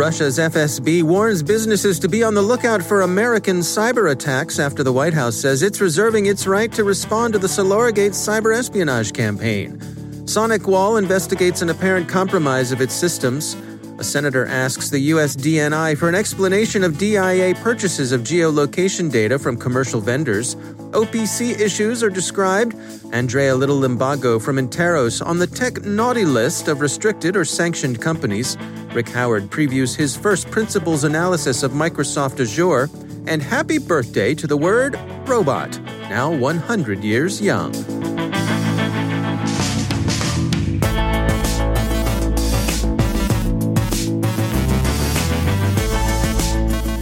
Russia's 0.00 0.38
FSB 0.38 1.02
warns 1.02 1.42
businesses 1.42 1.98
to 1.98 2.08
be 2.08 2.24
on 2.24 2.32
the 2.32 2.40
lookout 2.40 2.82
for 2.82 3.02
American 3.02 3.58
cyber 3.58 4.12
attacks 4.12 4.58
after 4.58 4.82
the 4.82 4.90
White 4.90 5.12
House 5.12 5.36
says 5.36 5.62
it's 5.62 5.78
reserving 5.78 6.24
its 6.24 6.46
right 6.46 6.72
to 6.72 6.84
respond 6.84 7.34
to 7.34 7.38
the 7.38 7.46
Solorigate 7.46 8.12
cyber 8.12 8.56
espionage 8.56 9.12
campaign. 9.12 9.76
SonicWall 10.24 10.98
investigates 10.98 11.60
an 11.60 11.68
apparent 11.68 12.08
compromise 12.08 12.72
of 12.72 12.80
its 12.80 12.94
systems. 12.94 13.52
A 13.98 14.02
senator 14.02 14.46
asks 14.46 14.88
the 14.88 15.00
U.S. 15.12 15.36
DNI 15.36 15.98
for 15.98 16.08
an 16.08 16.14
explanation 16.14 16.82
of 16.82 16.96
DIA 16.96 17.54
purchases 17.56 18.10
of 18.10 18.22
geolocation 18.22 19.12
data 19.12 19.38
from 19.38 19.58
commercial 19.58 20.00
vendors. 20.00 20.54
OPC 20.92 21.60
issues 21.60 22.02
are 22.02 22.08
described. 22.08 22.74
Andrea 23.12 23.54
Little 23.54 23.78
Limbago 23.78 24.40
from 24.40 24.56
Interos 24.56 25.24
on 25.24 25.38
the 25.38 25.46
tech 25.46 25.84
naughty 25.84 26.24
list 26.24 26.68
of 26.68 26.80
restricted 26.80 27.36
or 27.36 27.44
sanctioned 27.44 28.00
companies. 28.00 28.56
Rick 28.92 29.08
Howard 29.10 29.44
previews 29.44 29.94
his 29.94 30.16
first 30.16 30.50
principles 30.50 31.04
analysis 31.04 31.62
of 31.62 31.72
Microsoft 31.72 32.40
Azure. 32.40 32.88
And 33.26 33.42
happy 33.42 33.78
birthday 33.78 34.34
to 34.34 34.46
the 34.46 34.56
word 34.56 34.98
robot, 35.26 35.78
now 36.08 36.32
100 36.32 37.04
years 37.04 37.40
young. 37.40 37.72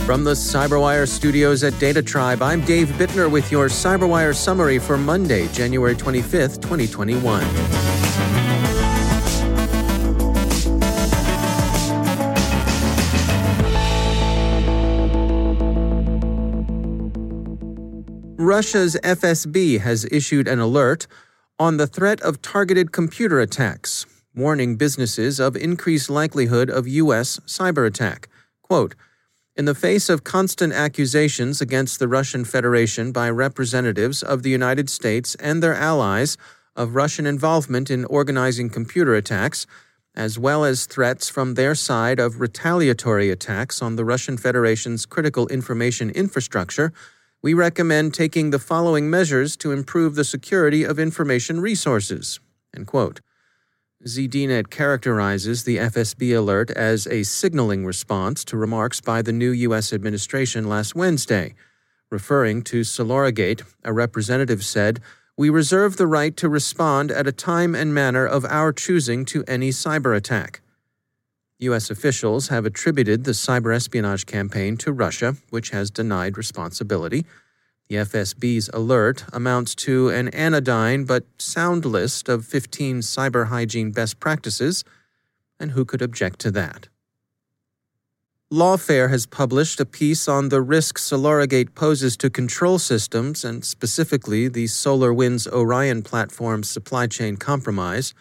From 0.05 0.25
the 0.25 0.33
Cyberwire 0.33 1.06
studios 1.06 1.62
at 1.62 1.78
Data 1.78 2.02
Tribe, 2.02 2.42
I'm 2.42 2.62
Dave 2.62 2.89
Bittner 2.89 3.30
with 3.30 3.52
your 3.52 3.69
Cyberwire 3.69 4.34
summary 4.34 4.78
for 4.78 4.98
Monday, 4.98 5.48
January 5.48 5.95
25th, 5.95 6.61
2021. 6.62 7.87
Russia's 18.40 18.96
FSB 19.02 19.80
has 19.80 20.06
issued 20.12 20.46
an 20.46 20.60
alert 20.60 21.08
on 21.58 21.76
the 21.76 21.88
threat 21.88 22.20
of 22.20 22.40
targeted 22.40 22.92
computer 22.92 23.40
attacks, 23.40 24.06
warning 24.32 24.76
businesses 24.76 25.40
of 25.40 25.56
increased 25.56 26.08
likelihood 26.08 26.70
of 26.70 26.86
U.S. 26.86 27.40
cyber 27.46 27.84
attack. 27.84 28.28
Quote, 28.62 28.94
in 29.56 29.64
the 29.64 29.74
face 29.74 30.08
of 30.08 30.22
constant 30.22 30.72
accusations 30.72 31.60
against 31.60 31.98
the 31.98 32.06
Russian 32.06 32.44
Federation 32.44 33.10
by 33.10 33.28
representatives 33.28 34.22
of 34.22 34.44
the 34.44 34.50
United 34.50 34.88
States 34.88 35.34
and 35.40 35.60
their 35.60 35.74
allies 35.74 36.36
of 36.76 36.94
Russian 36.94 37.26
involvement 37.26 37.90
in 37.90 38.05
organizing 38.05 38.70
computer 38.70 39.16
attacks, 39.16 39.66
as 40.14 40.38
well 40.38 40.64
as 40.64 40.86
threats 40.86 41.28
from 41.28 41.55
their 41.55 41.74
side 41.74 42.20
of 42.20 42.40
retaliatory 42.40 43.30
attacks 43.30 43.82
on 43.82 43.96
the 43.96 44.05
Russian 44.05 44.36
Federation's 44.36 45.06
critical 45.06 45.48
information 45.48 46.10
infrastructure, 46.10 46.92
we 47.42 47.54
recommend 47.54 48.12
taking 48.14 48.50
the 48.50 48.58
following 48.58 49.08
measures 49.08 49.56
to 49.56 49.70
improve 49.70 50.16
the 50.16 50.24
security 50.24 50.82
of 50.82 50.98
information 50.98 51.60
resources. 51.60 52.40
ZDNet 54.06 54.70
characterizes 54.70 55.64
the 55.64 55.76
FSB 55.76 56.36
alert 56.36 56.70
as 56.70 57.06
a 57.06 57.24
signaling 57.24 57.84
response 57.84 58.44
to 58.44 58.56
remarks 58.56 59.00
by 59.00 59.22
the 59.22 59.32
new 59.32 59.50
U.S. 59.50 59.92
administration 59.92 60.68
last 60.68 60.94
Wednesday. 60.94 61.54
Referring 62.10 62.62
to 62.62 62.80
Solorigate, 62.82 63.62
a 63.84 63.92
representative 63.92 64.64
said, 64.64 65.00
We 65.36 65.50
reserve 65.50 65.96
the 65.96 66.06
right 66.06 66.36
to 66.38 66.48
respond 66.48 67.10
at 67.10 67.26
a 67.26 67.32
time 67.32 67.74
and 67.74 67.92
manner 67.92 68.24
of 68.24 68.44
our 68.44 68.72
choosing 68.72 69.24
to 69.26 69.44
any 69.46 69.70
cyber 69.70 70.16
attack. 70.16 70.60
U.S. 71.61 71.91
officials 71.91 72.48
have 72.48 72.64
attributed 72.64 73.24
the 73.24 73.33
cyber 73.33 73.74
espionage 73.74 74.27
campaign 74.27 74.77
to 74.79 74.92
Russia, 74.92 75.36
which 75.51 75.70
has 75.70 75.91
denied 75.91 76.39
responsibility. 76.39 77.27
The 77.89 77.96
FSB's 77.96 78.69
alert 78.73 79.24
amounts 79.33 79.74
to 79.77 80.08
an 80.11 80.29
anodyne 80.29 81.05
but 81.05 81.24
sound 81.39 81.85
list 81.85 82.29
of 82.29 82.45
15 82.45 83.01
cyber 83.01 83.48
hygiene 83.48 83.91
best 83.91 84.20
practices, 84.20 84.85
and 85.58 85.73
who 85.73 85.85
could 85.85 86.02
object 86.02 86.39
to 86.41 86.51
that? 86.52 86.89
Lawfare 88.52 89.11
has 89.11 89.27
published 89.27 89.79
a 89.79 89.85
piece 89.85 90.27
on 90.27 90.48
the 90.48 90.63
risk 90.63 90.97
Solorigate 90.97 91.74
poses 91.74 92.17
to 92.17 92.30
control 92.30 92.79
systems 92.79 93.45
and 93.45 93.63
specifically 93.63 94.48
the 94.48 94.64
SolarWinds 94.64 95.47
Orion 95.52 96.02
platform's 96.02 96.70
supply 96.70 97.07
chain 97.07 97.36
compromise. 97.36 98.14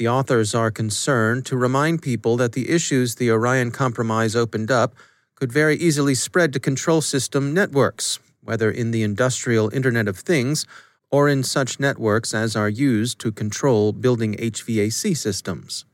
The 0.00 0.08
authors 0.08 0.54
are 0.54 0.70
concerned 0.70 1.44
to 1.44 1.58
remind 1.58 2.00
people 2.00 2.38
that 2.38 2.52
the 2.52 2.70
issues 2.70 3.16
the 3.16 3.30
Orion 3.30 3.70
compromise 3.70 4.34
opened 4.34 4.70
up 4.70 4.94
could 5.34 5.52
very 5.52 5.76
easily 5.76 6.14
spread 6.14 6.54
to 6.54 6.58
control 6.58 7.02
system 7.02 7.52
networks, 7.52 8.18
whether 8.42 8.70
in 8.70 8.92
the 8.92 9.02
industrial 9.02 9.68
Internet 9.74 10.08
of 10.08 10.16
Things 10.16 10.64
or 11.10 11.28
in 11.28 11.42
such 11.42 11.78
networks 11.78 12.32
as 12.32 12.56
are 12.56 12.70
used 12.70 13.18
to 13.18 13.30
control 13.30 13.92
building 13.92 14.36
HVAC 14.36 15.14
systems. 15.14 15.84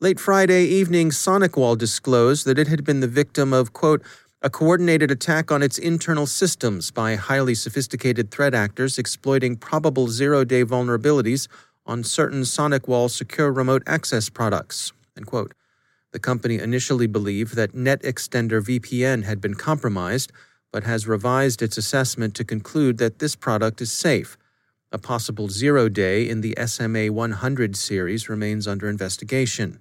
Late 0.00 0.18
Friday 0.18 0.64
evening, 0.64 1.10
SonicWall 1.10 1.76
disclosed 1.76 2.46
that 2.46 2.58
it 2.58 2.68
had 2.68 2.82
been 2.82 3.00
the 3.00 3.06
victim 3.06 3.52
of, 3.52 3.74
quote, 3.74 4.02
a 4.40 4.48
coordinated 4.48 5.10
attack 5.10 5.52
on 5.52 5.62
its 5.62 5.76
internal 5.76 6.26
systems 6.26 6.90
by 6.90 7.16
highly 7.16 7.54
sophisticated 7.54 8.30
threat 8.30 8.54
actors 8.54 8.98
exploiting 8.98 9.54
probable 9.54 10.08
zero 10.08 10.44
day 10.44 10.64
vulnerabilities 10.64 11.46
on 11.86 12.04
certain 12.04 12.42
SonicWall 12.42 13.10
secure 13.10 13.52
remote 13.52 13.82
access 13.86 14.28
products. 14.28 14.92
The 15.16 16.18
company 16.20 16.58
initially 16.58 17.06
believed 17.06 17.56
that 17.56 17.72
NetExtender 17.72 18.62
VPN 18.62 19.24
had 19.24 19.40
been 19.40 19.54
compromised, 19.54 20.32
but 20.72 20.84
has 20.84 21.06
revised 21.06 21.62
its 21.62 21.76
assessment 21.76 22.34
to 22.36 22.44
conclude 22.44 22.98
that 22.98 23.18
this 23.18 23.36
product 23.36 23.80
is 23.80 23.92
safe. 23.92 24.36
A 24.92 24.98
possible 24.98 25.48
zero 25.48 25.88
day 25.88 26.28
in 26.28 26.40
the 26.40 26.56
SMA 26.66 27.12
100 27.12 27.76
series 27.76 28.28
remains 28.28 28.68
under 28.68 28.88
investigation. 28.88 29.80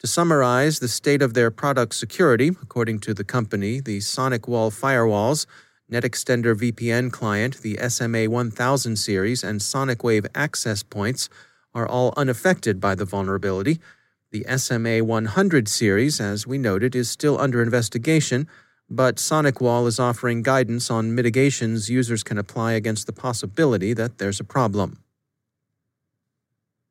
To 0.00 0.06
summarize 0.06 0.80
the 0.80 0.88
state 0.88 1.22
of 1.22 1.32
their 1.32 1.50
product 1.50 1.94
security, 1.94 2.48
according 2.48 2.98
to 3.00 3.14
the 3.14 3.24
company, 3.24 3.80
the 3.80 4.00
SonicWall 4.00 4.70
firewalls, 4.70 5.46
NetExtender 5.90 6.54
VPN 6.54 7.12
client, 7.12 7.58
the 7.62 7.78
SMA 7.88 8.28
1000 8.30 8.96
series, 8.96 9.44
and 9.44 9.60
SonicWave 9.60 10.26
access 10.34 10.82
points 10.82 11.28
are 11.74 11.86
all 11.86 12.14
unaffected 12.16 12.80
by 12.80 12.94
the 12.94 13.04
vulnerability. 13.04 13.80
The 14.30 14.44
SMA 14.56 15.04
100 15.04 15.68
series, 15.68 16.20
as 16.20 16.46
we 16.46 16.58
noted, 16.58 16.94
is 16.94 17.10
still 17.10 17.38
under 17.38 17.62
investigation 17.62 18.48
but 18.90 19.16
SonicWall 19.16 19.86
is 19.86 19.98
offering 19.98 20.42
guidance 20.42 20.90
on 20.90 21.14
mitigations 21.14 21.88
users 21.88 22.22
can 22.22 22.38
apply 22.38 22.72
against 22.72 23.06
the 23.06 23.12
possibility 23.12 23.92
that 23.94 24.18
there's 24.18 24.40
a 24.40 24.44
problem. 24.44 24.98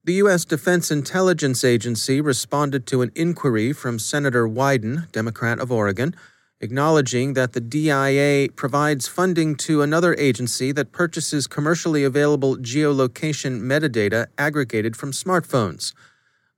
The 0.03 0.13
U.S. 0.15 0.43
Defense 0.43 0.91
Intelligence 0.91 1.63
Agency 1.63 2.19
responded 2.19 2.85
to 2.87 3.01
an 3.01 3.11
inquiry 3.15 3.71
from 3.71 3.99
Senator 3.99 4.47
Wyden, 4.47 5.09
Democrat 5.13 5.59
of 5.59 5.71
Oregon, 5.71 6.13
acknowledging 6.63 7.33
that 7.33 7.51
the 7.53 7.59
DIA 7.59 8.49
provides 8.55 9.07
funding 9.07 9.55
to 9.67 9.81
another 9.81 10.15
agency 10.17 10.71
that 10.71 10.93
purchases 10.93 11.45
commercially 11.45 12.03
available 12.03 12.55
geolocation 12.57 13.61
metadata 13.61 14.27
aggregated 14.37 14.95
from 14.95 15.11
smartphones. 15.11 15.93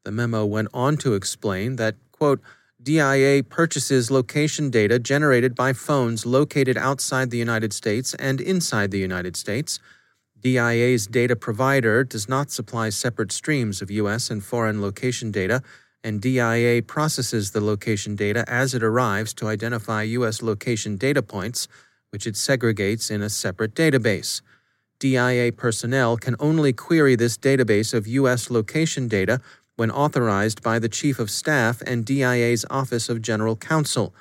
The 0.04 0.12
memo 0.12 0.46
went 0.46 0.70
on 0.74 0.98
to 0.98 1.16
explain 1.16 1.78
that, 1.78 1.96
quote, 2.12 2.40
DIA 2.82 3.44
purchases 3.44 4.12
location 4.12 4.70
data 4.70 5.00
generated 5.00 5.56
by 5.56 5.74
phones 5.74 6.24
located 6.24 6.78
outside 6.78 7.32
the 7.32 7.40
United 7.40 7.74
States 7.74 8.14
and 8.14 8.40
inside 8.40 8.92
the 8.92 9.00
United 9.00 9.36
States 9.36 9.80
DIA's 10.46 11.08
data 11.08 11.36
provider 11.36 12.04
does 12.04 12.30
not 12.30 12.52
supply 12.52 12.90
separate 12.90 13.32
streams 13.32 13.82
of 13.82 13.90
U.S. 13.90 14.30
and 14.30 14.44
foreign 14.44 14.80
location 14.80 15.32
data, 15.32 15.64
and 16.06 16.22
DIA 16.22 16.84
processes 16.84 17.50
the 17.50 17.60
location 17.60 18.16
data 18.16 18.46
as 18.48 18.76
it 18.76 18.84
arrives 18.84 19.34
to 19.34 19.48
identify 19.48 20.04
U.S. 20.04 20.44
location 20.44 20.98
data 20.98 21.24
points, 21.24 21.68
which 22.12 22.28
it 22.28 22.36
segregates 22.36 23.10
in 23.10 23.24
a 23.24 23.30
separate 23.30 23.74
database. 23.74 24.42
DIA 25.00 25.52
personnel 25.52 26.16
can 26.16 26.36
only 26.40 26.72
query 26.74 27.16
this 27.16 27.40
database 27.40 27.92
of 27.92 28.06
U.S. 28.06 28.52
location 28.52 29.08
data 29.08 29.42
when 29.78 29.90
authorized 29.90 30.62
by 30.62 30.78
the 30.78 30.88
Chief 30.88 31.18
of 31.18 31.32
Staff 31.32 31.82
and 31.82 32.06
DIA's 32.06 32.66
Office 32.70 33.10
of 33.10 33.24
General 33.24 33.56
Counsel. 33.56 34.14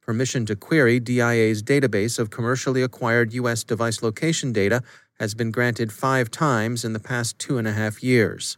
Permission 0.00 0.46
to 0.46 0.56
query 0.56 0.98
DIA's 0.98 1.62
database 1.62 2.18
of 2.18 2.30
commercially 2.30 2.82
acquired 2.82 3.34
U.S. 3.34 3.62
device 3.62 4.02
location 4.02 4.54
data 4.54 4.82
has 5.20 5.34
been 5.34 5.50
granted 5.50 5.92
five 5.92 6.30
times 6.30 6.82
in 6.82 6.94
the 6.94 7.00
past 7.00 7.38
two 7.38 7.58
and 7.58 7.68
a 7.68 7.72
half 7.72 8.02
years. 8.02 8.56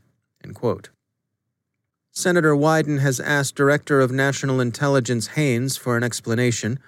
Senator 2.19 2.57
Wyden 2.57 2.99
has 2.99 3.21
asked 3.21 3.55
Director 3.55 4.01
of 4.01 4.11
National 4.11 4.61
Intelligence 4.61 5.29
Haines 5.29 5.77
for 5.77 5.97
an 5.97 6.03
explanation. 6.03 6.81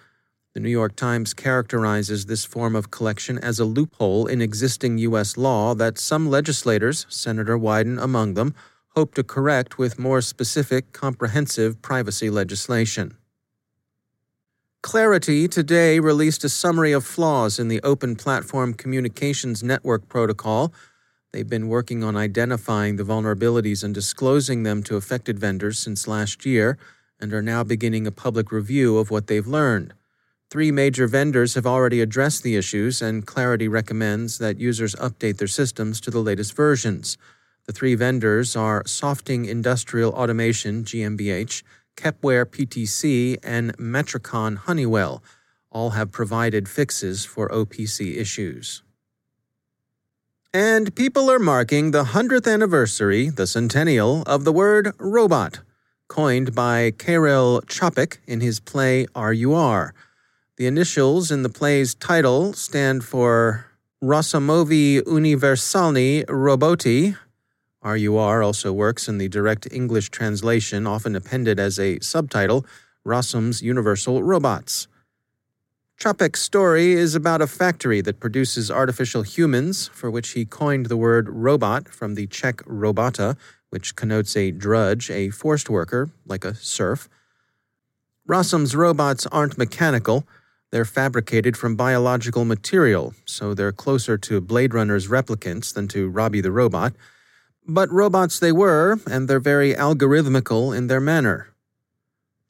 The 0.55 0.61
New 0.61 0.71
York 0.71 0.97
Times 0.97 1.35
characterizes 1.35 2.27
this 2.27 2.45
form 2.45 2.75
of 2.75 2.91
collection 2.91 3.39
as 3.39 3.61
a 3.61 3.65
loophole 3.65 4.27
in 4.27 4.43
existing 4.43 4.99
U.S. 4.99 5.37
law 5.37 5.77
that 5.77 5.99
some 6.01 6.29
legislators, 6.29 7.07
Senator 7.09 7.57
Wyden 7.57 8.03
among 8.03 8.35
them, 8.35 8.57
hope 8.97 9.15
to 9.15 9.23
correct 9.23 9.79
with 9.79 10.01
more 10.01 10.21
specific, 10.21 10.93
comprehensive 10.93 11.81
privacy 11.81 12.29
legislation. 12.29 13.17
Claroty 14.83 15.49
today 15.49 16.01
released 16.01 16.43
a 16.43 16.49
summary 16.49 16.91
of 16.91 17.05
flaws 17.05 17.61
in 17.61 17.69
the 17.69 17.81
Open 17.85 18.17
Platform 18.17 18.75
Communications 18.75 19.63
Network 19.63 20.09
protocol. 20.09 20.73
They've 21.33 21.49
been 21.49 21.69
working 21.69 22.03
on 22.03 22.17
identifying 22.17 22.97
the 22.97 23.05
vulnerabilities 23.05 23.85
and 23.85 23.95
disclosing 23.95 24.65
them 24.65 24.83
to 24.85 24.97
affected 24.97 25.39
vendors 25.39 25.79
since 25.79 26.09
last 26.09 26.45
year 26.45 26.77
and 27.21 27.33
are 27.33 27.43
now 27.43 27.63
beginning 27.63 28.07
a 28.07 28.13
public 28.13 28.51
review 28.51 28.99
of 28.99 29.11
what 29.11 29.29
they've 29.29 29.47
learned. 29.47 29.95
Three 30.51 30.73
major 30.73 31.07
vendors 31.07 31.55
have 31.55 31.67
already 31.67 32.01
addressed 32.01 32.43
the 32.43 32.57
issues, 32.57 33.01
and 33.01 33.25
Claroty 33.25 33.71
recommends 33.71 34.39
that 34.39 34.59
users 34.59 34.97
update 34.97 35.37
their 35.37 35.47
systems 35.47 36.01
to 36.01 36.11
the 36.11 36.19
latest 36.19 36.57
versions. 36.57 37.17
The 37.67 37.73
three 37.73 37.95
vendors 37.95 38.57
are 38.57 38.83
Softing 38.85 39.45
Industrial 39.45 40.11
Automation, 40.11 40.83
GmbH, 40.83 41.63
Kepware 41.97 42.45
PTC, 42.47 43.39
and 43.45 43.77
Matrikon 43.77 44.57
Honeywell 44.57 45.23
all 45.71 45.91
have 45.91 46.11
provided 46.11 46.69
fixes 46.69 47.25
for 47.25 47.49
OPC 47.51 48.17
issues. 48.17 48.83
And 50.53 50.97
people 50.97 51.31
are 51.31 51.39
marking 51.39 51.93
the 51.93 52.03
100th 52.03 52.53
anniversary, 52.53 53.31
the 53.31 53.47
centennial, 53.47 54.25
of 54.27 54.43
the 54.43 54.51
word 54.53 54.93
robot, 54.99 55.61
coined 56.09 56.57
by 56.57 56.91
Karel 56.99 57.63
Čapek 57.67 58.19
in 58.27 58.41
his 58.41 58.59
play 58.59 59.07
RUR. 59.15 59.95
The 60.57 60.67
initials 60.67 61.31
in 61.31 61.45
the 61.45 61.49
play's 61.49 61.95
title 61.95 62.53
stand 62.53 63.05
for 63.05 63.67
Rossumovi 64.03 65.03
Univerzální 65.03 66.25
Roboti, 66.25 67.17
RUR 67.85 68.43
also 68.43 68.73
works 68.73 69.09
in 69.09 69.19
the 69.19 69.29
direct 69.29 69.69
English 69.71 70.11
translation, 70.11 70.85
often 70.85 71.15
appended 71.15 71.61
as 71.61 71.79
a 71.79 72.01
subtitle, 72.01 72.67
Rossum's 73.05 73.63
Universal 73.63 74.25
Robots. 74.25 74.89
Čapek's 76.01 76.41
story 76.41 76.93
is 76.93 77.15
about 77.15 77.43
a 77.43 77.47
factory 77.47 78.01
that 78.01 78.21
produces 78.21 78.71
artificial 78.71 79.21
humans, 79.21 79.89
for 79.89 80.11
which 80.11 80.31
he 80.31 80.47
coined 80.47 80.87
the 80.87 80.97
word 80.97 81.29
robot 81.29 81.91
from 81.91 82.15
the 82.15 82.27
Czech 82.27 82.63
robota, 82.65 83.37
which 83.69 83.97
connotes 83.97 84.35
a 84.35 84.51
drudge, 84.51 85.11
a 85.11 85.29
forced 85.29 85.69
worker, 85.69 86.09
like 86.25 86.43
a 86.43 86.55
serf. 86.55 87.07
Rossum's 88.27 88.75
robots 88.75 89.27
aren't 89.27 89.59
mechanical. 89.59 90.27
They're 90.71 90.87
fabricated 90.87 91.55
from 91.59 91.77
biological 91.77 92.47
material, 92.47 93.13
so 93.27 93.53
they're 93.53 93.71
closer 93.71 94.17
to 94.17 94.41
Blade 94.41 94.73
Runner's 94.73 95.09
replicants 95.09 95.75
than 95.75 95.87
to 95.89 96.09
Robbie 96.09 96.41
the 96.41 96.51
Robot. 96.51 96.95
But 97.69 97.93
robots 97.93 98.39
they 98.39 98.53
were, 98.53 98.99
and 99.07 99.29
they're 99.29 99.39
very 99.39 99.75
algorithmical 99.75 100.75
in 100.75 100.87
their 100.87 100.99
manner. 100.99 101.49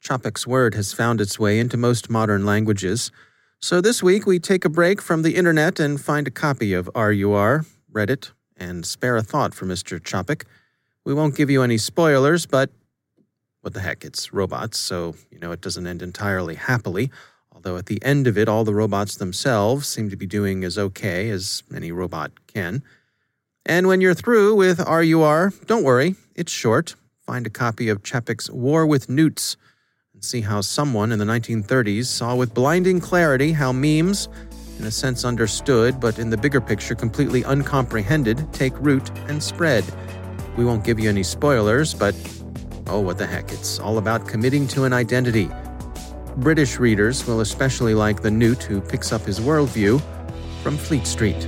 Čapek's 0.01 0.47
word 0.47 0.73
has 0.73 0.93
found 0.93 1.19
its 1.19 1.37
way 1.37 1.59
into 1.59 1.75
most 1.75 2.09
modern 2.09 2.45
languages. 2.45 3.11
So 3.63 3.79
this 3.79 4.01
week 4.01 4.25
we 4.25 4.39
take 4.39 4.65
a 4.65 4.69
break 4.69 5.03
from 5.03 5.21
the 5.21 5.35
internet 5.35 5.79
and 5.79 6.01
find 6.01 6.27
a 6.27 6.31
copy 6.31 6.73
of 6.73 6.89
RUR, 6.95 7.63
Reddit, 7.93 8.31
and 8.57 8.83
spare 8.83 9.15
a 9.15 9.21
thought 9.21 9.53
for 9.53 9.67
Mr. 9.67 9.99
Čapek. 9.99 10.45
We 11.05 11.13
won't 11.13 11.35
give 11.35 11.51
you 11.51 11.61
any 11.61 11.77
spoilers, 11.77 12.47
but 12.47 12.71
what 13.61 13.75
the 13.75 13.81
heck, 13.81 14.03
it's 14.03 14.33
robots, 14.33 14.79
so 14.79 15.13
you 15.29 15.37
know 15.37 15.51
it 15.51 15.61
doesn't 15.61 15.85
end 15.85 16.01
entirely 16.01 16.55
happily. 16.55 17.11
Although 17.51 17.77
at 17.77 17.85
the 17.85 18.03
end 18.03 18.25
of 18.25 18.35
it, 18.35 18.49
all 18.49 18.63
the 18.63 18.73
robots 18.73 19.17
themselves 19.17 19.87
seem 19.87 20.09
to 20.09 20.15
be 20.15 20.25
doing 20.25 20.63
as 20.63 20.79
okay 20.79 21.29
as 21.29 21.61
any 21.71 21.91
robot 21.91 22.31
can. 22.47 22.81
And 23.63 23.85
when 23.85 24.01
you're 24.01 24.15
through 24.15 24.55
with 24.55 24.79
RUR, 24.79 25.53
don't 25.67 25.83
worry, 25.83 26.15
it's 26.33 26.51
short. 26.51 26.95
Find 27.27 27.45
a 27.45 27.51
copy 27.51 27.89
of 27.89 28.01
Čapek's 28.01 28.49
War 28.49 28.87
with 28.87 29.07
Newts 29.07 29.55
see 30.21 30.41
how 30.41 30.61
someone 30.61 31.11
in 31.11 31.17
the 31.17 31.25
1930s 31.25 32.05
saw 32.05 32.35
with 32.35 32.53
blinding 32.53 32.99
clarity 32.99 33.51
how 33.51 33.71
memes, 33.71 34.29
in 34.77 34.85
a 34.85 34.91
sense 34.91 35.25
understood, 35.25 35.99
but 35.99 36.19
in 36.19 36.29
the 36.29 36.37
bigger 36.37 36.61
picture 36.61 36.93
completely 36.93 37.43
uncomprehended, 37.43 38.53
take 38.53 38.73
root 38.79 39.09
and 39.27 39.41
spread. 39.41 39.83
We 40.57 40.63
won't 40.63 40.83
give 40.83 40.99
you 40.99 41.09
any 41.09 41.23
spoilers, 41.23 41.95
but 41.95 42.13
oh, 42.85 42.99
what 42.99 43.17
the 43.17 43.25
heck, 43.25 43.51
it's 43.51 43.79
all 43.79 43.97
about 43.97 44.27
committing 44.27 44.67
to 44.69 44.83
an 44.83 44.93
identity. 44.93 45.49
British 46.37 46.77
readers 46.77 47.25
will 47.25 47.41
especially 47.41 47.95
like 47.95 48.21
the 48.21 48.31
newt 48.31 48.61
who 48.61 48.79
picks 48.79 49.11
up 49.11 49.21
his 49.21 49.39
worldview 49.39 49.99
from 50.61 50.77
Fleet 50.77 51.07
Street. 51.07 51.47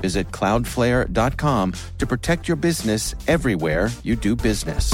Visit 0.00 0.28
cloudflare.com 0.28 1.72
to 1.98 2.06
protect 2.06 2.48
your 2.48 2.56
business 2.56 3.14
everywhere 3.26 3.90
you 4.02 4.16
do 4.16 4.34
business. 4.34 4.92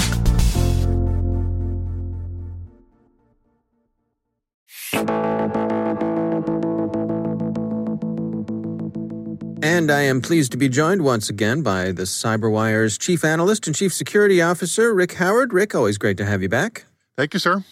And 9.61 9.91
I 9.91 10.01
am 10.01 10.21
pleased 10.21 10.51
to 10.53 10.57
be 10.57 10.69
joined 10.69 11.03
once 11.03 11.29
again 11.29 11.61
by 11.61 11.91
the 11.91 12.03
CyberWire's 12.03 12.97
Chief 12.97 13.23
Analyst 13.23 13.67
and 13.67 13.75
Chief 13.75 13.93
Security 13.93 14.41
Officer, 14.41 14.93
Rick 14.93 15.13
Howard. 15.13 15.53
Rick, 15.53 15.75
always 15.75 15.97
great 15.97 16.17
to 16.17 16.25
have 16.25 16.41
you 16.41 16.49
back. 16.49 16.85
Thank 17.17 17.33
you, 17.33 17.39
sir. 17.39 17.63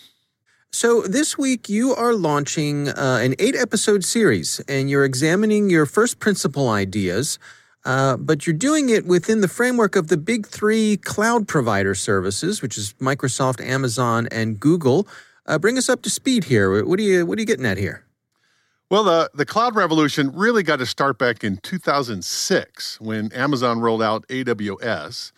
So, 0.75 1.03
this 1.03 1.37
week 1.37 1.69
you 1.69 1.93
are 1.93 2.15
launching 2.15 2.89
uh, 2.89 3.19
an 3.21 3.35
eight 3.37 3.55
episode 3.55 4.03
series 4.03 4.59
and 4.67 4.89
you're 4.89 5.05
examining 5.05 5.69
your 5.69 5.85
first 5.85 6.17
principle 6.17 6.67
ideas, 6.67 7.37
uh, 7.85 8.17
but 8.17 8.47
you're 8.47 8.55
doing 8.55 8.89
it 8.89 9.05
within 9.05 9.41
the 9.41 9.47
framework 9.47 9.95
of 9.95 10.07
the 10.07 10.17
big 10.17 10.47
three 10.47 10.97
cloud 10.97 11.47
provider 11.47 11.93
services, 11.93 12.63
which 12.63 12.75
is 12.75 12.93
Microsoft, 12.93 13.63
Amazon, 13.63 14.27
and 14.31 14.59
Google. 14.59 15.07
Uh, 15.45 15.59
bring 15.59 15.77
us 15.77 15.89
up 15.89 16.01
to 16.01 16.09
speed 16.09 16.45
here. 16.45 16.83
What 16.83 16.97
are 16.97 17.03
you, 17.03 17.23
what 17.23 17.37
are 17.37 17.41
you 17.41 17.45
getting 17.45 17.67
at 17.67 17.77
here? 17.77 18.05
Well, 18.89 19.03
the, 19.03 19.29
the 19.31 19.45
cloud 19.45 19.75
revolution 19.75 20.31
really 20.33 20.63
got 20.63 20.79
to 20.79 20.87
start 20.87 21.19
back 21.19 21.43
in 21.43 21.57
2006 21.57 22.99
when 22.99 23.31
Amazon 23.31 23.79
rolled 23.79 24.01
out 24.01 24.27
AWS. 24.27 25.33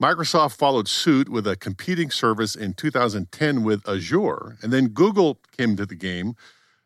Microsoft 0.00 0.56
followed 0.56 0.88
suit 0.88 1.28
with 1.28 1.46
a 1.46 1.56
competing 1.56 2.10
service 2.10 2.54
in 2.54 2.72
2010 2.72 3.62
with 3.62 3.86
Azure. 3.86 4.56
And 4.62 4.72
then 4.72 4.88
Google 4.88 5.38
came 5.56 5.76
to 5.76 5.84
the 5.84 5.94
game 5.94 6.36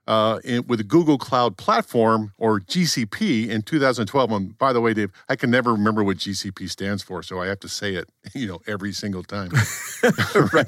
uh, 0.06 0.40
in, 0.44 0.66
with 0.66 0.86
Google 0.88 1.16
Cloud 1.16 1.56
Platform, 1.56 2.32
or 2.38 2.60
GCP, 2.60 3.48
in 3.48 3.62
2012. 3.62 4.32
And 4.32 4.58
by 4.58 4.72
the 4.72 4.80
way, 4.80 4.94
Dave, 4.94 5.10
I 5.28 5.36
can 5.36 5.50
never 5.50 5.72
remember 5.72 6.04
what 6.04 6.18
GCP 6.18 6.68
stands 6.68 7.02
for, 7.02 7.22
so 7.22 7.40
I 7.40 7.46
have 7.46 7.60
to 7.60 7.68
say 7.68 7.94
it, 7.94 8.10
you 8.34 8.46
know, 8.46 8.60
every 8.66 8.92
single 8.92 9.22
time. 9.22 9.50
right. 10.52 10.66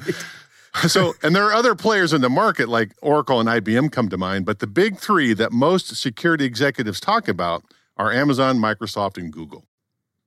so, 0.87 1.13
and 1.21 1.35
there 1.35 1.43
are 1.45 1.53
other 1.53 1.75
players 1.75 2.13
in 2.13 2.21
the 2.21 2.29
market 2.29 2.69
like 2.69 2.93
Oracle 3.01 3.39
and 3.39 3.49
IBM 3.49 3.91
come 3.91 4.09
to 4.09 4.17
mind, 4.17 4.45
but 4.45 4.59
the 4.59 4.67
big 4.67 4.97
three 4.97 5.33
that 5.33 5.51
most 5.51 5.95
security 5.95 6.45
executives 6.45 6.99
talk 6.99 7.27
about 7.27 7.63
are 7.97 8.11
Amazon, 8.11 8.57
Microsoft, 8.57 9.17
and 9.17 9.31
Google. 9.31 9.65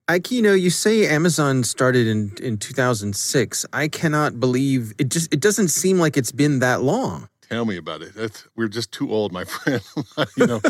Ike, 0.07 0.31
you 0.31 0.41
know, 0.41 0.53
you 0.53 0.69
say 0.69 1.07
Amazon 1.07 1.63
started 1.63 2.07
in, 2.07 2.33
in 2.41 2.57
2006. 2.57 3.65
I 3.71 3.87
cannot 3.87 4.39
believe 4.39 4.93
it 4.97 5.09
just 5.09 5.33
it 5.33 5.39
doesn't 5.39 5.69
seem 5.69 5.99
like 5.99 6.17
it's 6.17 6.31
been 6.31 6.59
that 6.59 6.81
long. 6.81 7.29
Tell 7.49 7.65
me 7.65 7.77
about 7.77 8.01
it. 8.01 8.13
That's, 8.15 8.47
we're 8.55 8.67
just 8.67 8.91
too 8.91 9.11
old, 9.11 9.31
my 9.31 9.43
friend. 9.45 9.81
you 10.37 10.47
know. 10.47 10.61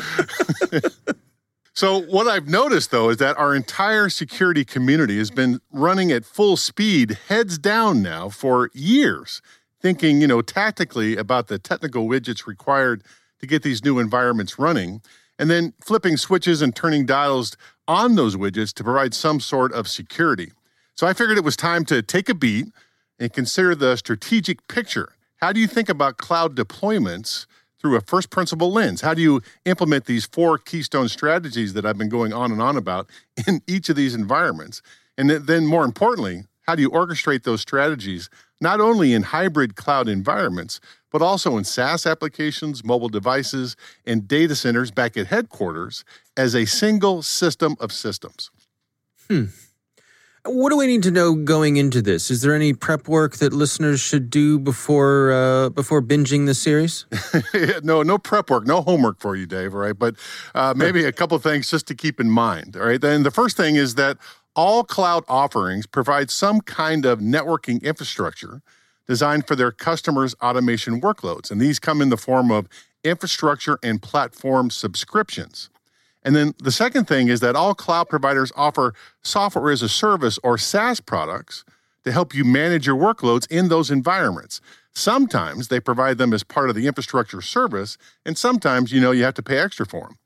so 1.74 2.02
what 2.02 2.28
I've 2.28 2.48
noticed 2.48 2.92
though 2.92 3.10
is 3.10 3.18
that 3.18 3.38
our 3.38 3.56
entire 3.56 4.10
security 4.10 4.66
community 4.66 5.18
has 5.18 5.32
been 5.32 5.60
running 5.72 6.12
at 6.12 6.26
full 6.26 6.58
speed, 6.58 7.18
heads 7.28 7.58
down 7.58 8.02
now 8.02 8.30
for 8.30 8.70
years 8.74 9.42
thinking, 9.82 10.22
you 10.22 10.28
know, 10.28 10.42
tactically 10.42 11.18
about 11.18 11.48
the 11.48 11.58
technical 11.58 12.08
widgets 12.08 12.46
required 12.46 13.04
to 13.40 13.48
get 13.48 13.64
these 13.64 13.84
new 13.84 14.00
environments 14.00 14.60
running, 14.60 15.02
and 15.40 15.50
then 15.50 15.74
flipping 15.82 16.18
switches 16.18 16.62
and 16.62 16.76
turning 16.76 17.06
dials 17.06 17.58
on 17.92 18.16
those 18.16 18.38
widgets 18.38 18.74
to 18.74 18.86
provide 18.86 19.14
some 19.14 19.42
sort 19.42 19.74
of 19.74 19.86
security. 19.86 20.54
So 20.96 21.06
I 21.06 21.12
figured 21.12 21.38
it 21.38 21.44
was 21.44 21.58
time 21.58 21.84
to 21.86 22.02
take 22.02 22.30
a 22.30 22.34
beat 22.34 22.68
and 23.20 23.34
consider 23.34 23.76
the 23.76 23.98
strategic 23.98 24.66
picture. 24.70 25.16
How 25.42 25.52
do 25.52 25.60
you 25.60 25.68
think 25.68 25.90
about 25.90 26.16
cloud 26.16 26.56
deployments 26.56 27.48
through 27.80 27.98
a 27.98 28.02
first 28.02 28.30
principle 28.30 28.72
lens? 28.72 29.02
How 29.02 29.14
do 29.14 29.22
you 29.22 29.42
implement 29.66 30.06
these 30.06 30.26
four 30.26 30.58
keystone 30.58 31.10
strategies 31.10 31.74
that 31.74 31.86
I've 31.86 31.98
been 31.98 32.08
going 32.08 32.32
on 32.32 32.50
and 32.50 32.62
on 32.62 32.78
about 32.78 33.10
in 33.46 33.62
each 33.68 33.90
of 33.90 33.98
these 33.98 34.16
environments? 34.16 34.82
And 35.18 35.30
then, 35.30 35.66
more 35.66 35.84
importantly, 35.84 36.46
how 36.64 36.76
do 36.76 36.82
you 36.82 36.90
orchestrate 36.90 37.44
those 37.44 37.62
strategies 37.62 38.30
not 38.62 38.80
only 38.80 39.14
in 39.14 39.24
hybrid 39.24 39.76
cloud 39.76 40.08
environments, 40.08 40.80
but 41.12 41.22
also 41.22 41.58
in 41.58 41.64
SaaS 41.64 42.06
applications, 42.06 42.86
mobile 42.86 43.10
devices, 43.10 43.76
and 44.06 44.28
data 44.28 44.56
centers 44.56 44.92
back 44.92 45.18
at 45.18 45.28
headquarters 45.28 46.06
as 46.38 46.56
a 46.56 46.66
single 46.66 47.24
system 47.24 47.76
of 47.80 47.92
systems. 47.92 48.52
Hmm. 49.28 49.46
What 50.44 50.72
do 50.72 50.78
we 50.78 50.88
need 50.88 51.04
to 51.04 51.12
know 51.12 51.36
going 51.36 51.78
into 51.78 52.02
this? 52.02 52.32
Is 52.32 52.42
there 52.42 52.56
any 52.56 52.74
prep 52.74 53.08
work 53.08 53.38
that 53.38 53.54
listeners 53.54 54.00
should 54.00 54.32
do 54.32 54.58
before 54.58 55.32
uh, 55.32 55.70
before 55.70 56.02
binging 56.02 56.48
the 56.48 56.56
series? 56.56 57.06
no, 57.84 58.02
no 58.02 58.18
prep 58.18 58.50
work, 58.50 58.66
no 58.66 58.82
homework 58.82 59.20
for 59.20 59.36
you, 59.36 59.46
Dave. 59.46 59.76
All 59.76 59.82
right, 59.82 59.98
but 59.98 60.16
uh, 60.56 60.74
maybe 60.76 61.04
a 61.06 61.12
couple 61.12 61.38
things 61.38 61.70
just 61.70 61.86
to 61.88 61.96
keep 61.96 62.20
in 62.20 62.28
mind. 62.28 62.76
All 62.76 62.88
right, 62.88 63.00
then 63.00 63.22
the 63.22 63.30
first 63.30 63.56
thing 63.56 63.76
is 63.76 63.94
that 63.96 64.18
all 64.56 64.84
cloud 64.84 65.24
offerings 65.28 65.88
provide 65.88 66.30
some 66.30 66.62
kind 66.62 67.06
of 67.06 67.20
networking 67.20 67.82
infrastructure 67.84 68.62
designed 69.08 69.48
for 69.48 69.56
their 69.56 69.72
customers' 69.72 70.36
automation 70.42 71.02
workloads. 71.02 71.52
And 71.52 71.60
these 71.60 71.80
come 71.80 72.02
in 72.02 72.10
the 72.10 72.18
form 72.18 72.52
of 72.52 72.68
infrastructure 73.04 73.80
and 73.84 74.02
platform 74.02 74.70
subscriptions. 74.70 75.70
And 76.24 76.36
then 76.36 76.54
the 76.62 76.72
second 76.72 77.08
thing 77.08 77.30
is 77.30 77.40
that 77.40 77.56
all 77.56 77.74
cloud 77.74 78.10
providers 78.10 78.52
offer 78.56 78.94
software 79.24 79.72
as 79.72 79.82
a 79.82 79.90
service 79.90 80.38
or 80.44 80.58
SaaS 80.58 81.00
products 81.00 81.66
to 82.04 82.12
help 82.12 82.34
you 82.34 82.44
manage 82.44 82.86
your 82.86 82.96
workloads 82.96 83.50
in 83.52 83.70
those 83.70 83.90
environments. 83.90 84.62
Sometimes 84.94 85.70
they 85.70 85.80
provide 85.80 86.18
them 86.18 86.34
as 86.34 86.44
part 86.44 86.70
of 86.70 86.76
the 86.76 86.88
infrastructure 86.88 87.42
service, 87.42 87.98
and 88.26 88.38
sometimes, 88.38 88.92
you 88.92 89.00
know, 89.00 89.12
you 89.12 89.24
have 89.24 89.34
to 89.36 89.44
pay 89.44 89.58
extra 89.58 89.86
for 89.86 90.08
them. 90.08 90.18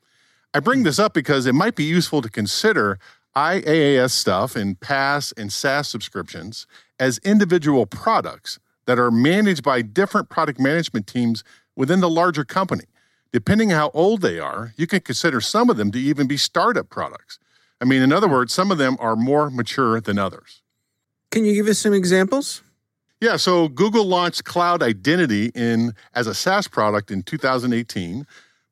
I 0.53 0.59
bring 0.59 0.83
this 0.83 0.99
up 0.99 1.13
because 1.13 1.45
it 1.45 1.53
might 1.53 1.75
be 1.75 1.83
useful 1.83 2.21
to 2.21 2.29
consider 2.29 2.97
IaaS 3.35 4.11
stuff 4.11 4.55
and 4.55 4.79
PaaS 4.79 5.33
and 5.37 5.51
SaaS 5.51 5.89
subscriptions 5.89 6.67
as 6.99 7.17
individual 7.19 7.85
products 7.85 8.59
that 8.85 8.97
are 8.97 9.11
managed 9.11 9.63
by 9.63 9.81
different 9.81 10.29
product 10.29 10.59
management 10.59 11.07
teams 11.07 11.43
within 11.75 11.99
the 11.99 12.09
larger 12.09 12.45
company. 12.45 12.85
Depending 13.33 13.71
how 13.71 13.91
old 13.93 14.21
they 14.21 14.39
are, 14.39 14.73
you 14.77 14.87
can 14.87 15.01
consider 15.01 15.41
some 15.41 15.69
of 15.69 15.75
them 15.75 15.91
to 15.91 15.99
even 15.99 16.27
be 16.27 16.37
startup 16.37 16.89
products. 16.89 17.37
I 17.81 17.85
mean, 17.85 18.01
in 18.01 18.13
other 18.13 18.29
words, 18.29 18.53
some 18.53 18.71
of 18.71 18.77
them 18.77 18.95
are 18.99 19.17
more 19.17 19.49
mature 19.49 19.99
than 19.99 20.17
others. 20.17 20.61
Can 21.31 21.43
you 21.43 21.53
give 21.53 21.67
us 21.67 21.79
some 21.79 21.93
examples? 21.93 22.63
Yeah, 23.19 23.35
so 23.35 23.67
Google 23.67 24.05
launched 24.05 24.45
Cloud 24.45 24.81
Identity 24.81 25.51
in 25.55 25.93
as 26.13 26.27
a 26.27 26.33
SaaS 26.33 26.67
product 26.67 27.11
in 27.11 27.23
2018. 27.23 28.25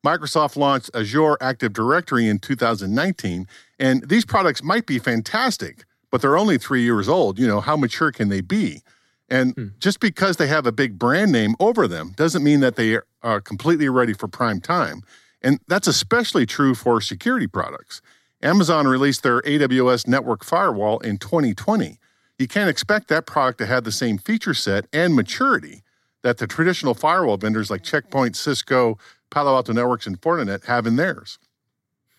Microsoft 0.04 0.56
launched 0.56 0.90
Azure 0.94 1.36
Active 1.40 1.72
Directory 1.72 2.28
in 2.28 2.38
2019, 2.38 3.46
and 3.78 4.08
these 4.08 4.24
products 4.24 4.62
might 4.62 4.86
be 4.86 4.98
fantastic, 4.98 5.84
but 6.10 6.20
they're 6.20 6.36
only 6.36 6.58
three 6.58 6.82
years 6.82 7.08
old. 7.08 7.38
You 7.38 7.46
know, 7.46 7.60
how 7.60 7.76
mature 7.76 8.12
can 8.12 8.28
they 8.28 8.40
be? 8.40 8.82
And 9.28 9.54
hmm. 9.54 9.66
just 9.78 10.00
because 10.00 10.36
they 10.36 10.46
have 10.46 10.66
a 10.66 10.72
big 10.72 10.98
brand 10.98 11.32
name 11.32 11.56
over 11.58 11.88
them 11.88 12.12
doesn't 12.16 12.44
mean 12.44 12.60
that 12.60 12.76
they 12.76 12.98
are 13.22 13.40
completely 13.40 13.88
ready 13.88 14.12
for 14.12 14.28
prime 14.28 14.60
time. 14.60 15.02
And 15.42 15.58
that's 15.68 15.88
especially 15.88 16.46
true 16.46 16.74
for 16.74 17.00
security 17.00 17.46
products. 17.46 18.00
Amazon 18.42 18.86
released 18.86 19.22
their 19.22 19.40
AWS 19.42 20.06
Network 20.06 20.44
Firewall 20.44 20.98
in 21.00 21.16
2020. 21.16 21.98
You 22.38 22.48
can't 22.48 22.68
expect 22.68 23.08
that 23.08 23.26
product 23.26 23.58
to 23.58 23.66
have 23.66 23.84
the 23.84 23.92
same 23.92 24.18
feature 24.18 24.54
set 24.54 24.86
and 24.92 25.14
maturity 25.14 25.82
that 26.22 26.38
the 26.38 26.46
traditional 26.46 26.94
firewall 26.94 27.36
vendors 27.36 27.70
like 27.70 27.82
Checkpoint, 27.82 28.34
Cisco, 28.34 28.98
Palo 29.34 29.56
Alto 29.56 29.72
Networks 29.72 30.06
and 30.06 30.20
Fortinet 30.20 30.64
have 30.66 30.86
in 30.86 30.94
theirs. 30.94 31.40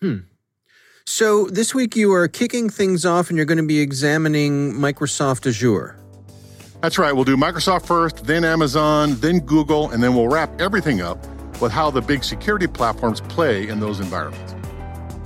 Hmm. 0.00 0.18
So 1.06 1.46
this 1.46 1.74
week 1.74 1.96
you 1.96 2.12
are 2.12 2.28
kicking 2.28 2.68
things 2.68 3.06
off 3.06 3.30
and 3.30 3.38
you're 3.38 3.46
going 3.46 3.56
to 3.56 3.66
be 3.66 3.80
examining 3.80 4.74
Microsoft 4.74 5.46
Azure. 5.46 5.96
That's 6.82 6.98
right. 6.98 7.12
We'll 7.12 7.24
do 7.24 7.36
Microsoft 7.36 7.86
first, 7.86 8.26
then 8.26 8.44
Amazon, 8.44 9.14
then 9.20 9.40
Google, 9.40 9.90
and 9.90 10.02
then 10.02 10.14
we'll 10.14 10.28
wrap 10.28 10.60
everything 10.60 11.00
up 11.00 11.18
with 11.62 11.72
how 11.72 11.90
the 11.90 12.02
big 12.02 12.22
security 12.22 12.66
platforms 12.66 13.22
play 13.22 13.66
in 13.66 13.80
those 13.80 13.98
environments. 13.98 14.54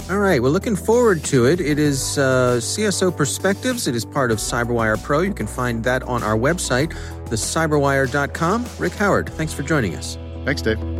All 0.09 0.19
right, 0.19 0.41
we're 0.41 0.49
looking 0.49 0.77
forward 0.77 1.25
to 1.25 1.47
it. 1.47 1.61
It 1.61 1.79
is 1.79 2.19
uh, 2.19 2.59
CSO 2.61 3.17
Perspectives. 3.17 3.89
It 3.89 3.97
is 3.97 4.05
part 4.05 4.31
of 4.31 4.39
CyberWire 4.39 5.03
Pro. 5.03 5.21
You 5.21 5.35
can 5.35 5.49
find 5.49 5.83
that 5.85 6.05
on 6.05 6.23
our 6.23 6.37
website, 6.37 6.93
thecyberwire.com. 7.27 8.67
Rick 8.79 8.93
Howard, 8.95 9.29
thanks 9.31 9.53
for 9.53 9.65
joining 9.65 9.97
us. 9.97 10.17
Thanks, 10.45 10.63
Dave. 10.63 11.00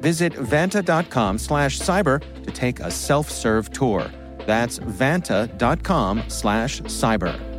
Visit 0.00 0.32
vanta.com 0.32 1.38
slash 1.38 1.78
cyber 1.78 2.20
to 2.44 2.50
take 2.50 2.80
a 2.80 2.90
self-serve 2.90 3.70
tour. 3.70 4.10
That's 4.46 4.78
vanta.com 4.78 6.24
slash 6.28 6.80
cyber. 6.82 7.50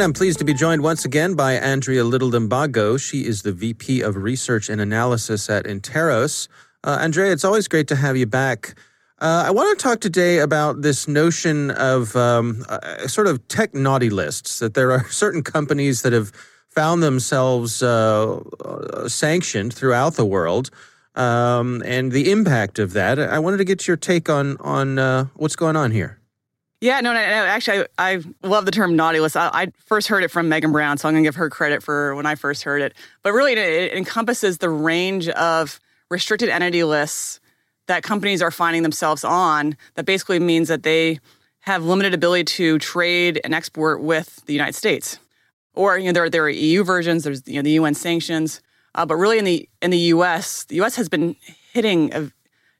And 0.00 0.04
I'm 0.04 0.12
pleased 0.12 0.38
to 0.38 0.44
be 0.44 0.54
joined 0.54 0.82
once 0.82 1.04
again 1.04 1.34
by 1.34 1.54
Andrea 1.54 2.04
Little 2.04 2.30
She 2.96 3.26
is 3.26 3.42
the 3.42 3.52
VP 3.52 4.02
of 4.02 4.16
Research 4.16 4.70
and 4.70 4.80
Analysis 4.80 5.50
at 5.50 5.64
Interos. 5.64 6.48
Uh, 6.84 6.98
Andrea, 7.00 7.32
it's 7.32 7.44
always 7.44 7.68
great 7.68 7.88
to 7.88 7.96
have 7.96 8.16
you 8.16 8.24
back. 8.24 8.76
Uh, 9.20 9.44
I 9.46 9.50
want 9.50 9.78
to 9.78 9.82
talk 9.82 10.00
today 10.00 10.38
about 10.38 10.80
this 10.80 11.06
notion 11.06 11.70
of 11.72 12.16
um, 12.16 12.64
uh, 12.70 13.06
sort 13.06 13.26
of 13.26 13.46
tech 13.48 13.74
naughty 13.74 14.08
lists, 14.08 14.60
that 14.60 14.72
there 14.72 14.92
are 14.92 15.06
certain 15.10 15.42
companies 15.42 16.00
that 16.02 16.14
have 16.14 16.32
found 16.68 17.02
themselves 17.02 17.82
uh, 17.82 18.40
uh, 18.64 19.08
sanctioned 19.08 19.74
throughout 19.74 20.14
the 20.14 20.24
world. 20.24 20.70
Um, 21.16 21.82
and 21.84 22.12
the 22.12 22.30
impact 22.30 22.78
of 22.78 22.92
that. 22.92 23.18
I 23.18 23.40
wanted 23.40 23.56
to 23.56 23.64
get 23.64 23.86
your 23.88 23.96
take 23.96 24.30
on 24.30 24.56
on 24.58 24.98
uh, 24.98 25.26
what's 25.34 25.56
going 25.56 25.74
on 25.74 25.90
here. 25.90 26.18
Yeah, 26.80 27.00
no, 27.00 27.12
no, 27.12 27.20
no 27.20 27.44
actually, 27.46 27.84
I, 27.98 28.12
I, 28.12 28.22
love 28.46 28.64
the 28.64 28.70
term 28.70 28.94
naughty 28.94 29.18
list. 29.18 29.36
I, 29.36 29.50
I, 29.52 29.66
first 29.84 30.06
heard 30.06 30.22
it 30.22 30.30
from 30.30 30.48
Megan 30.48 30.70
Brown, 30.70 30.96
so 30.96 31.08
I'm 31.08 31.14
going 31.14 31.24
to 31.24 31.26
give 31.26 31.34
her 31.34 31.50
credit 31.50 31.82
for 31.82 32.14
when 32.14 32.26
I 32.26 32.36
first 32.36 32.62
heard 32.62 32.80
it. 32.80 32.94
But 33.22 33.32
really, 33.32 33.52
it, 33.52 33.58
it 33.58 33.92
encompasses 33.92 34.58
the 34.58 34.70
range 34.70 35.28
of 35.28 35.80
restricted 36.10 36.48
entity 36.48 36.84
lists 36.84 37.39
that 37.90 38.04
companies 38.04 38.40
are 38.40 38.52
finding 38.52 38.84
themselves 38.84 39.24
on. 39.24 39.76
That 39.96 40.04
basically 40.04 40.38
means 40.38 40.68
that 40.68 40.84
they 40.84 41.18
have 41.62 41.84
limited 41.84 42.14
ability 42.14 42.44
to 42.44 42.78
trade 42.78 43.40
and 43.42 43.52
export 43.52 44.00
with 44.00 44.46
the 44.46 44.52
United 44.52 44.76
States. 44.76 45.18
Or 45.74 45.98
you 45.98 46.06
know, 46.06 46.12
there, 46.12 46.30
there 46.30 46.44
are 46.44 46.50
EU 46.50 46.84
versions. 46.84 47.24
There's 47.24 47.42
you 47.48 47.56
know, 47.56 47.62
the 47.62 47.72
UN 47.72 47.94
sanctions. 47.94 48.60
Uh, 48.94 49.04
but 49.06 49.16
really, 49.16 49.38
in 49.38 49.44
the 49.44 49.68
in 49.82 49.90
the 49.90 49.98
U.S., 50.14 50.64
the 50.64 50.76
U.S. 50.76 50.94
has 50.94 51.08
been 51.08 51.34
hitting 51.72 52.14
a, 52.14 52.30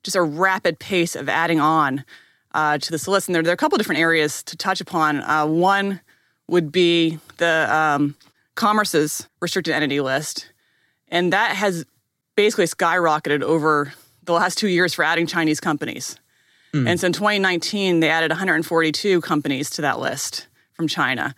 just 0.04 0.16
a 0.16 0.22
rapid 0.22 0.78
pace 0.78 1.16
of 1.16 1.28
adding 1.28 1.58
on 1.58 2.04
uh, 2.52 2.78
to 2.78 2.90
this 2.92 3.08
list. 3.08 3.26
And 3.28 3.34
there, 3.34 3.42
there, 3.42 3.50
are 3.50 3.54
a 3.54 3.56
couple 3.56 3.74
of 3.74 3.80
different 3.80 4.00
areas 4.00 4.44
to 4.44 4.56
touch 4.56 4.80
upon. 4.80 5.22
Uh, 5.22 5.44
one 5.46 6.00
would 6.46 6.70
be 6.70 7.18
the 7.38 7.66
um, 7.74 8.14
commerce's 8.54 9.28
restricted 9.40 9.74
entity 9.74 10.00
list. 10.00 10.52
And 11.08 11.32
that 11.32 11.56
has 11.56 11.84
basically 12.36 12.66
skyrocketed 12.66 13.42
over 13.42 13.92
the 14.24 14.32
last 14.32 14.58
two 14.58 14.68
years 14.68 14.94
for 14.94 15.04
adding 15.04 15.26
Chinese 15.26 15.60
companies. 15.60 16.16
Mm. 16.72 16.88
And 16.88 17.00
so 17.00 17.06
in 17.06 17.12
2019, 17.12 18.00
they 18.00 18.10
added 18.10 18.30
142 18.30 19.20
companies 19.20 19.70
to 19.70 19.82
that 19.82 19.98
list 19.98 20.46
from 20.72 20.86
China. 20.86 21.34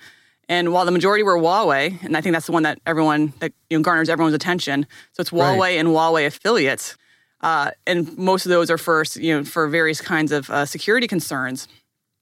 And 0.49 0.73
while 0.73 0.85
the 0.85 0.91
majority 0.91 1.23
were 1.23 1.39
Huawei, 1.39 2.03
and 2.03 2.17
I 2.17 2.21
think 2.21 2.35
that's 2.35 2.47
the 2.47 2.53
one 2.53 2.65
that 2.65 2.79
everyone 2.85 3.33
that 3.39 3.53
you 3.71 3.79
know, 3.79 3.83
garners 3.83 4.09
everyone's 4.09 4.35
attention, 4.35 4.87
so 5.13 5.21
it's 5.21 5.31
Huawei 5.31 5.59
right. 5.59 5.79
and 5.79 5.89
Huawei 5.89 6.27
affiliates. 6.27 6.97
Uh, 7.41 7.71
and 7.87 8.17
most 8.19 8.47
of 8.47 8.51
those 8.51 8.71
are 8.71 8.79
for 8.79 9.05
you 9.15 9.37
know 9.37 9.45
for 9.45 9.67
various 9.67 10.01
kinds 10.01 10.31
of 10.31 10.51
uh, 10.51 10.67
security 10.67 11.07
concerns. 11.07 11.69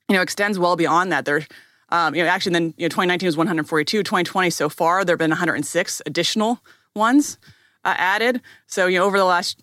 You 0.08 0.16
know, 0.16 0.22
extends 0.22 0.58
well 0.58 0.76
beyond 0.76 1.12
that. 1.12 1.24
There, 1.24 1.46
um, 1.90 2.14
you 2.14 2.22
know, 2.22 2.28
actually, 2.28 2.52
then 2.52 2.74
you 2.76 2.84
know, 2.84 2.88
2019 2.88 3.26
was 3.26 3.36
142. 3.36 4.02
2020 4.02 4.50
so 4.50 4.68
far, 4.68 5.04
there 5.04 5.14
have 5.14 5.18
been 5.18 5.30
106 5.30 6.02
additional 6.06 6.60
ones 6.94 7.38
uh, 7.84 7.94
added. 7.96 8.40
So 8.66 8.86
you 8.86 8.98
know, 8.98 9.04
over 9.06 9.18
the 9.18 9.24
last 9.24 9.62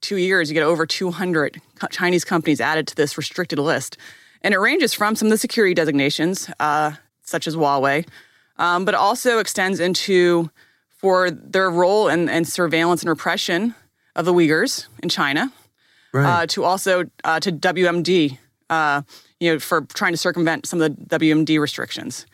two 0.00 0.16
years, 0.16 0.50
you 0.50 0.54
get 0.54 0.62
over 0.62 0.86
200 0.86 1.60
Chinese 1.90 2.24
companies 2.24 2.60
added 2.60 2.86
to 2.88 2.94
this 2.94 3.16
restricted 3.16 3.58
list, 3.58 3.96
and 4.42 4.54
it 4.54 4.58
ranges 4.58 4.94
from 4.94 5.16
some 5.16 5.26
of 5.26 5.30
the 5.30 5.38
security 5.38 5.74
designations, 5.74 6.50
uh, 6.60 6.92
such 7.22 7.46
as 7.46 7.56
Huawei, 7.56 8.06
um, 8.56 8.84
but 8.84 8.94
also 8.94 9.38
extends 9.38 9.80
into 9.80 10.50
for 10.88 11.30
their 11.30 11.70
role 11.70 12.08
in, 12.08 12.28
in 12.28 12.44
surveillance 12.44 13.02
and 13.02 13.08
repression 13.08 13.74
of 14.16 14.24
the 14.24 14.32
Uyghurs 14.32 14.86
in 15.02 15.08
China, 15.08 15.52
right. 16.12 16.42
uh, 16.42 16.46
to 16.46 16.64
also 16.64 17.04
uh, 17.24 17.38
to 17.40 17.52
WMD, 17.52 18.38
uh, 18.68 19.02
you 19.38 19.52
know, 19.52 19.58
for 19.58 19.82
trying 19.82 20.12
to 20.12 20.18
circumvent 20.18 20.66
some 20.66 20.80
of 20.80 21.08
the 21.08 21.18
WMD 21.18 21.60
restrictions. 21.60 22.26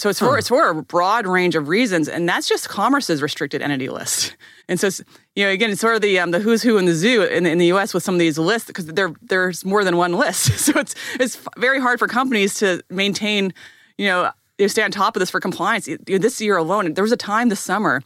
So 0.00 0.08
it's 0.08 0.18
for, 0.18 0.30
huh. 0.30 0.34
it's 0.36 0.48
for 0.48 0.68
a 0.68 0.82
broad 0.82 1.26
range 1.26 1.54
of 1.54 1.68
reasons, 1.68 2.08
and 2.08 2.26
that's 2.26 2.48
just 2.48 2.70
commerce's 2.70 3.20
restricted 3.20 3.62
entity 3.62 3.88
list. 3.88 4.36
And 4.70 4.78
so, 4.78 5.02
you 5.34 5.44
know, 5.44 5.50
again, 5.50 5.70
it's 5.70 5.80
sort 5.80 5.96
of 5.96 6.00
the 6.00 6.20
um, 6.20 6.30
the 6.30 6.38
who's 6.38 6.62
who 6.62 6.78
in 6.78 6.84
the 6.84 6.94
zoo 6.94 7.24
in, 7.24 7.44
in 7.44 7.58
the 7.58 7.66
U.S. 7.66 7.92
with 7.92 8.04
some 8.04 8.14
of 8.14 8.20
these 8.20 8.38
lists 8.38 8.68
because 8.68 8.86
there 8.86 9.12
there's 9.20 9.64
more 9.64 9.82
than 9.82 9.96
one 9.96 10.12
list. 10.12 10.46
So 10.58 10.78
it's 10.78 10.94
it's 11.18 11.40
very 11.58 11.80
hard 11.80 11.98
for 11.98 12.06
companies 12.06 12.54
to 12.60 12.80
maintain, 12.88 13.52
you 13.98 14.06
know, 14.06 14.30
stay 14.68 14.84
on 14.84 14.92
top 14.92 15.16
of 15.16 15.20
this 15.20 15.28
for 15.28 15.40
compliance. 15.40 15.88
This 16.06 16.40
year 16.40 16.56
alone, 16.56 16.94
there 16.94 17.02
was 17.02 17.10
a 17.10 17.16
time 17.16 17.48
this 17.48 17.58
summer 17.58 18.04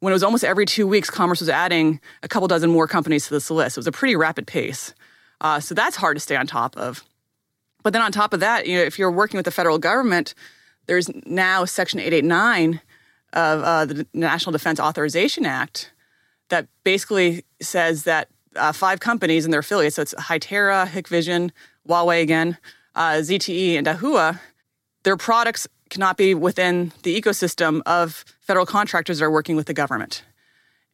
when 0.00 0.12
it 0.12 0.14
was 0.14 0.22
almost 0.22 0.44
every 0.44 0.64
two 0.64 0.86
weeks, 0.86 1.10
Commerce 1.10 1.40
was 1.40 1.48
adding 1.48 2.00
a 2.22 2.28
couple 2.28 2.48
dozen 2.48 2.70
more 2.70 2.86
companies 2.86 3.26
to 3.26 3.34
this 3.34 3.50
list. 3.50 3.76
It 3.76 3.80
was 3.80 3.86
a 3.86 3.92
pretty 3.92 4.16
rapid 4.16 4.46
pace. 4.46 4.94
Uh, 5.40 5.60
so 5.60 5.74
that's 5.74 5.96
hard 5.96 6.16
to 6.16 6.20
stay 6.20 6.36
on 6.36 6.46
top 6.46 6.74
of. 6.76 7.04
But 7.82 7.92
then 7.92 8.02
on 8.02 8.12
top 8.12 8.32
of 8.32 8.40
that, 8.40 8.66
you 8.66 8.78
know, 8.78 8.82
if 8.82 8.98
you're 8.98 9.10
working 9.10 9.36
with 9.38 9.44
the 9.44 9.50
federal 9.50 9.78
government, 9.78 10.34
there's 10.88 11.08
now 11.24 11.64
Section 11.64 12.00
889 12.00 12.80
of 13.34 13.62
uh, 13.62 13.84
the 13.84 14.06
National 14.12 14.52
Defense 14.52 14.80
Authorization 14.80 15.46
Act 15.46 15.92
that 16.48 16.66
basically 16.82 17.44
says 17.60 18.04
that 18.04 18.28
uh, 18.56 18.72
five 18.72 18.98
companies 18.98 19.44
and 19.44 19.52
their 19.52 19.60
affiliates, 19.60 19.96
so 19.96 20.02
it's 20.02 20.14
Hytera, 20.14 20.86
Hikvision, 20.86 21.50
Huawei 21.86 22.22
again, 22.22 22.56
uh, 22.94 23.18
ZTE, 23.18 23.74
and 23.74 23.86
Dahua, 23.86 24.40
their 25.04 25.16
products 25.16 25.68
cannot 25.90 26.16
be 26.16 26.34
within 26.34 26.92
the 27.02 27.20
ecosystem 27.20 27.80
of 27.86 28.24
federal 28.40 28.66
contractors 28.66 29.18
that 29.18 29.26
are 29.26 29.30
working 29.30 29.56
with 29.56 29.66
the 29.66 29.74
government. 29.74 30.24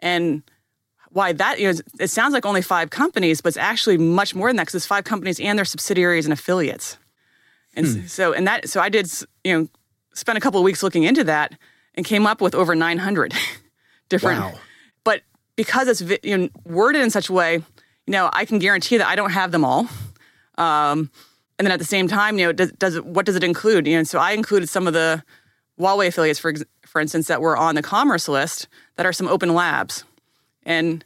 And 0.00 0.42
why 1.10 1.32
that 1.32 1.60
you 1.60 1.72
know, 1.72 1.78
it 2.00 2.08
sounds 2.08 2.32
like 2.34 2.44
only 2.44 2.62
five 2.62 2.90
companies, 2.90 3.40
but 3.40 3.48
it's 3.48 3.56
actually 3.56 3.96
much 3.96 4.34
more 4.34 4.48
than 4.48 4.56
that 4.56 4.64
because 4.64 4.74
it's 4.74 4.86
five 4.86 5.04
companies 5.04 5.38
and 5.38 5.56
their 5.56 5.64
subsidiaries 5.64 6.26
and 6.26 6.32
affiliates. 6.32 6.98
And 7.76 7.86
hmm. 7.86 8.06
so, 8.06 8.32
and 8.32 8.46
that, 8.46 8.68
so 8.68 8.80
I 8.80 8.88
did, 8.88 9.10
you 9.44 9.52
know, 9.52 9.68
spent 10.14 10.38
a 10.38 10.40
couple 10.40 10.60
of 10.60 10.64
weeks 10.64 10.82
looking 10.82 11.04
into 11.04 11.24
that 11.24 11.52
and 11.94 12.04
came 12.04 12.26
up 12.26 12.40
with 12.40 12.54
over 12.54 12.74
900 12.74 13.34
different. 14.08 14.40
Wow. 14.40 14.54
But 15.04 15.22
because 15.56 15.88
it's 15.88 16.24
you 16.24 16.36
know, 16.36 16.48
worded 16.64 17.02
in 17.02 17.10
such 17.10 17.28
a 17.28 17.32
way, 17.32 17.54
you 17.54 17.62
know, 18.12 18.30
I 18.32 18.44
can 18.44 18.58
guarantee 18.58 18.96
that 18.98 19.06
I 19.06 19.16
don't 19.16 19.30
have 19.30 19.52
them 19.52 19.64
all. 19.64 19.88
Um, 20.56 21.10
and 21.58 21.66
then 21.66 21.72
at 21.72 21.78
the 21.78 21.84
same 21.84 22.08
time, 22.08 22.38
you 22.38 22.46
know, 22.46 22.52
does, 22.52 22.72
does 22.72 22.96
it, 22.96 23.06
what 23.06 23.26
does 23.26 23.36
it 23.36 23.44
include? 23.44 23.86
You 23.86 23.98
know, 23.98 24.02
so 24.02 24.18
I 24.18 24.32
included 24.32 24.68
some 24.68 24.86
of 24.86 24.92
the 24.92 25.22
Huawei 25.78 26.08
affiliates, 26.08 26.38
for 26.38 26.52
for 26.86 27.00
instance, 27.00 27.26
that 27.26 27.40
were 27.40 27.56
on 27.56 27.74
the 27.74 27.82
commerce 27.82 28.28
list 28.28 28.68
that 28.96 29.06
are 29.06 29.12
some 29.12 29.26
open 29.26 29.54
labs, 29.54 30.04
and 30.64 31.04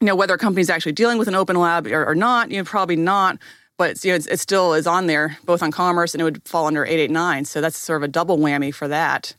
you 0.00 0.06
know 0.06 0.16
whether 0.16 0.34
a 0.34 0.38
company's 0.38 0.70
actually 0.70 0.92
dealing 0.92 1.18
with 1.18 1.28
an 1.28 1.34
open 1.34 1.56
lab 1.56 1.86
or, 1.86 2.06
or 2.06 2.14
not, 2.14 2.50
you 2.50 2.58
know, 2.58 2.64
probably 2.64 2.96
not. 2.96 3.38
But 3.76 4.04
you 4.04 4.12
know, 4.12 4.16
it 4.16 4.38
still 4.38 4.74
is 4.74 4.86
on 4.86 5.06
there, 5.06 5.38
both 5.44 5.62
on 5.62 5.70
commerce 5.70 6.14
and 6.14 6.20
it 6.20 6.24
would 6.24 6.46
fall 6.46 6.66
under 6.66 6.84
889. 6.84 7.44
So 7.44 7.60
that's 7.60 7.76
sort 7.76 7.96
of 7.96 8.02
a 8.04 8.08
double 8.08 8.38
whammy 8.38 8.72
for 8.72 8.86
that. 8.88 9.34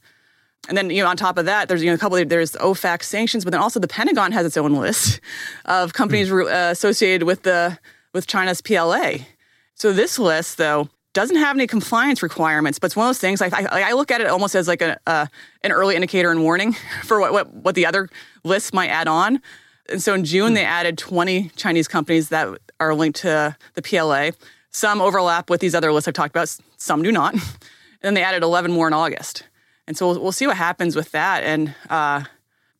And 0.67 0.77
then, 0.77 0.89
you 0.89 1.03
know, 1.03 1.09
on 1.09 1.15
top 1.15 1.37
of 1.37 1.45
that, 1.45 1.67
there's 1.67 1.83
you 1.83 1.89
know 1.89 1.95
a 1.95 1.97
couple 1.97 2.17
of 2.17 2.27
there's 2.27 2.53
OFAC 2.53 3.03
sanctions, 3.03 3.43
but 3.43 3.51
then 3.51 3.61
also 3.61 3.79
the 3.79 3.87
Pentagon 3.87 4.31
has 4.31 4.45
its 4.45 4.57
own 4.57 4.73
list 4.73 5.21
of 5.65 5.93
companies 5.93 6.29
mm. 6.29 6.45
uh, 6.45 6.71
associated 6.71 7.25
with 7.25 7.43
the 7.43 7.77
with 8.13 8.27
China's 8.27 8.61
PLA. 8.61 9.17
So 9.75 9.91
this 9.91 10.17
list, 10.17 10.57
though, 10.57 10.89
doesn't 11.13 11.35
have 11.35 11.55
any 11.55 11.67
compliance 11.67 12.23
requirements, 12.23 12.79
but 12.79 12.87
it's 12.87 12.95
one 12.95 13.05
of 13.05 13.09
those 13.09 13.19
things. 13.19 13.41
I, 13.41 13.47
I, 13.47 13.89
I 13.89 13.91
look 13.93 14.09
at 14.09 14.21
it 14.21 14.27
almost 14.27 14.55
as 14.55 14.67
like 14.67 14.81
a, 14.81 14.97
uh, 15.05 15.27
an 15.63 15.71
early 15.71 15.95
indicator 15.95 16.31
and 16.31 16.41
warning 16.41 16.75
for 17.03 17.19
what, 17.19 17.33
what, 17.33 17.53
what 17.53 17.75
the 17.75 17.85
other 17.85 18.09
lists 18.43 18.73
might 18.73 18.87
add 18.87 19.07
on. 19.07 19.41
And 19.89 20.01
so 20.01 20.13
in 20.13 20.25
June, 20.25 20.53
they 20.53 20.65
added 20.65 20.97
20 20.97 21.49
Chinese 21.55 21.87
companies 21.87 22.29
that 22.29 22.57
are 22.79 22.93
linked 22.95 23.19
to 23.21 23.55
the 23.73 23.81
PLA. 23.81 24.31
Some 24.71 25.01
overlap 25.01 25.49
with 25.49 25.61
these 25.61 25.73
other 25.75 25.91
lists 25.93 26.07
I've 26.07 26.13
talked 26.13 26.35
about, 26.35 26.55
some 26.77 27.01
do 27.01 27.11
not. 27.11 27.33
and 27.33 27.41
then 28.01 28.13
they 28.13 28.23
added 28.23 28.43
11 28.43 28.71
more 28.71 28.87
in 28.87 28.93
August. 28.93 29.43
And 29.87 29.95
so 29.97 30.07
we'll, 30.09 30.21
we'll 30.21 30.31
see 30.31 30.47
what 30.47 30.57
happens 30.57 30.95
with 30.95 31.11
that. 31.11 31.43
And 31.43 31.73
uh, 31.89 32.23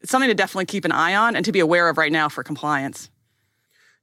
it's 0.02 0.12
something 0.12 0.30
to 0.30 0.36
definitely 0.36 0.66
keep 0.66 0.86
an 0.86 0.92
eye 0.92 1.16
on 1.16 1.36
and 1.36 1.46
to 1.46 1.52
be 1.52 1.60
aware 1.60 1.88
of 1.90 1.98
right 1.98 2.12
now 2.12 2.30
for 2.30 2.44
compliance. 2.44 3.10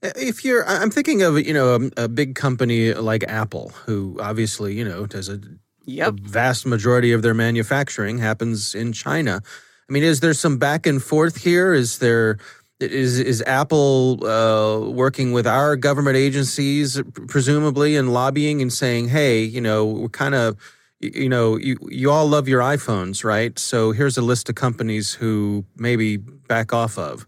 If 0.02 0.44
you're, 0.44 0.66
I'm 0.66 0.90
thinking 0.90 1.22
of 1.22 1.38
you 1.38 1.54
know 1.54 1.90
a, 1.96 2.04
a 2.04 2.08
big 2.08 2.34
company 2.34 2.92
like 2.92 3.22
Apple, 3.24 3.68
who 3.86 4.16
obviously 4.20 4.74
you 4.74 4.84
know 4.84 5.06
does 5.06 5.28
a, 5.28 5.40
Yep. 5.84 6.16
the 6.16 6.28
vast 6.28 6.64
majority 6.66 7.12
of 7.12 7.22
their 7.22 7.34
manufacturing 7.34 8.18
happens 8.18 8.74
in 8.74 8.92
China. 8.92 9.42
I 9.88 9.92
mean, 9.92 10.04
is 10.04 10.20
there 10.20 10.32
some 10.34 10.56
back 10.58 10.86
and 10.86 11.02
forth 11.02 11.42
here? 11.42 11.72
Is 11.74 11.98
there 11.98 12.38
is 12.82 13.18
is 13.18 13.42
Apple 13.46 14.24
uh, 14.26 14.90
working 14.90 15.32
with 15.32 15.46
our 15.46 15.76
government 15.76 16.16
agencies, 16.16 17.00
presumably, 17.28 17.96
and 17.96 18.12
lobbying 18.12 18.60
and 18.60 18.72
saying, 18.72 19.08
hey, 19.08 19.42
you 19.42 19.60
know, 19.60 19.84
we're 19.84 20.08
kind 20.08 20.34
of 20.34 20.56
you 21.02 21.28
know, 21.28 21.56
you, 21.56 21.76
you 21.88 22.10
all 22.10 22.28
love 22.28 22.46
your 22.46 22.60
iPhones, 22.60 23.24
right? 23.24 23.58
So 23.58 23.90
here's 23.90 24.16
a 24.16 24.22
list 24.22 24.48
of 24.48 24.54
companies 24.54 25.12
who 25.12 25.64
maybe 25.76 26.16
back 26.16 26.72
off 26.72 26.96
of. 26.96 27.26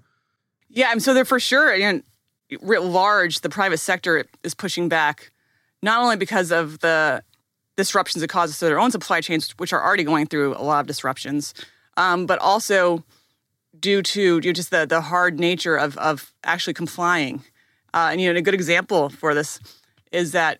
Yeah, 0.69 0.93
and 0.93 1.03
so 1.03 1.13
they're 1.13 1.25
for 1.25 1.41
sure. 1.41 1.73
And 1.73 2.05
writ 2.63 2.83
large, 2.83 3.41
the 3.41 3.49
private 3.49 3.79
sector 3.79 4.27
is 4.45 4.55
pushing 4.55 4.89
back, 4.89 5.33
not 5.83 6.01
only 6.01 6.17
because 6.17 6.53
of 6.53 6.79
the 6.81 7.25
disruptions 7.77 8.23
it 8.23 8.29
causes 8.29 8.59
to 8.61 8.67
their 8.67 8.79
own 8.79 8.93
supply 8.93 9.21
chains, 9.21 9.51
which 9.57 9.73
are 9.73 9.85
already 9.85 10.05
going 10.05 10.27
through 10.27 10.55
a 10.55 10.63
lot 10.63 10.81
of 10.81 10.87
disruptions, 10.87 11.53
um, 11.97 12.27
but 12.27 12.39
also 12.39 13.05
due 13.85 14.03
to 14.03 14.23
you 14.23 14.41
know, 14.41 14.53
just 14.53 14.71
the 14.71 14.87
the 14.87 15.03
hard 15.03 15.39
nature 15.39 15.77
of 15.77 15.97
of 15.99 16.33
actually 16.43 16.73
complying. 16.73 17.45
Uh, 17.93 18.09
and 18.11 18.21
you 18.21 18.33
know, 18.33 18.39
a 18.39 18.43
good 18.43 18.55
example 18.55 19.11
for 19.11 19.35
this 19.35 19.61
is 20.11 20.33
that 20.33 20.59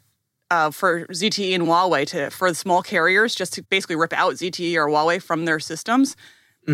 uh, 0.51 0.71
for 0.71 1.07
ZTE 1.07 1.55
and 1.55 1.65
Huawei 1.65 2.07
to 2.09 2.31
for 2.31 2.51
the 2.51 2.55
small 2.55 2.83
carriers 2.83 3.35
just 3.35 3.55
to 3.55 3.63
basically 3.63 3.97
rip 3.97 4.13
out 4.13 4.35
ZTE 4.35 4.77
or 4.77 4.89
Huawei 4.89 5.23
from 5.23 5.47
their 5.47 5.59
systems, 5.59 6.17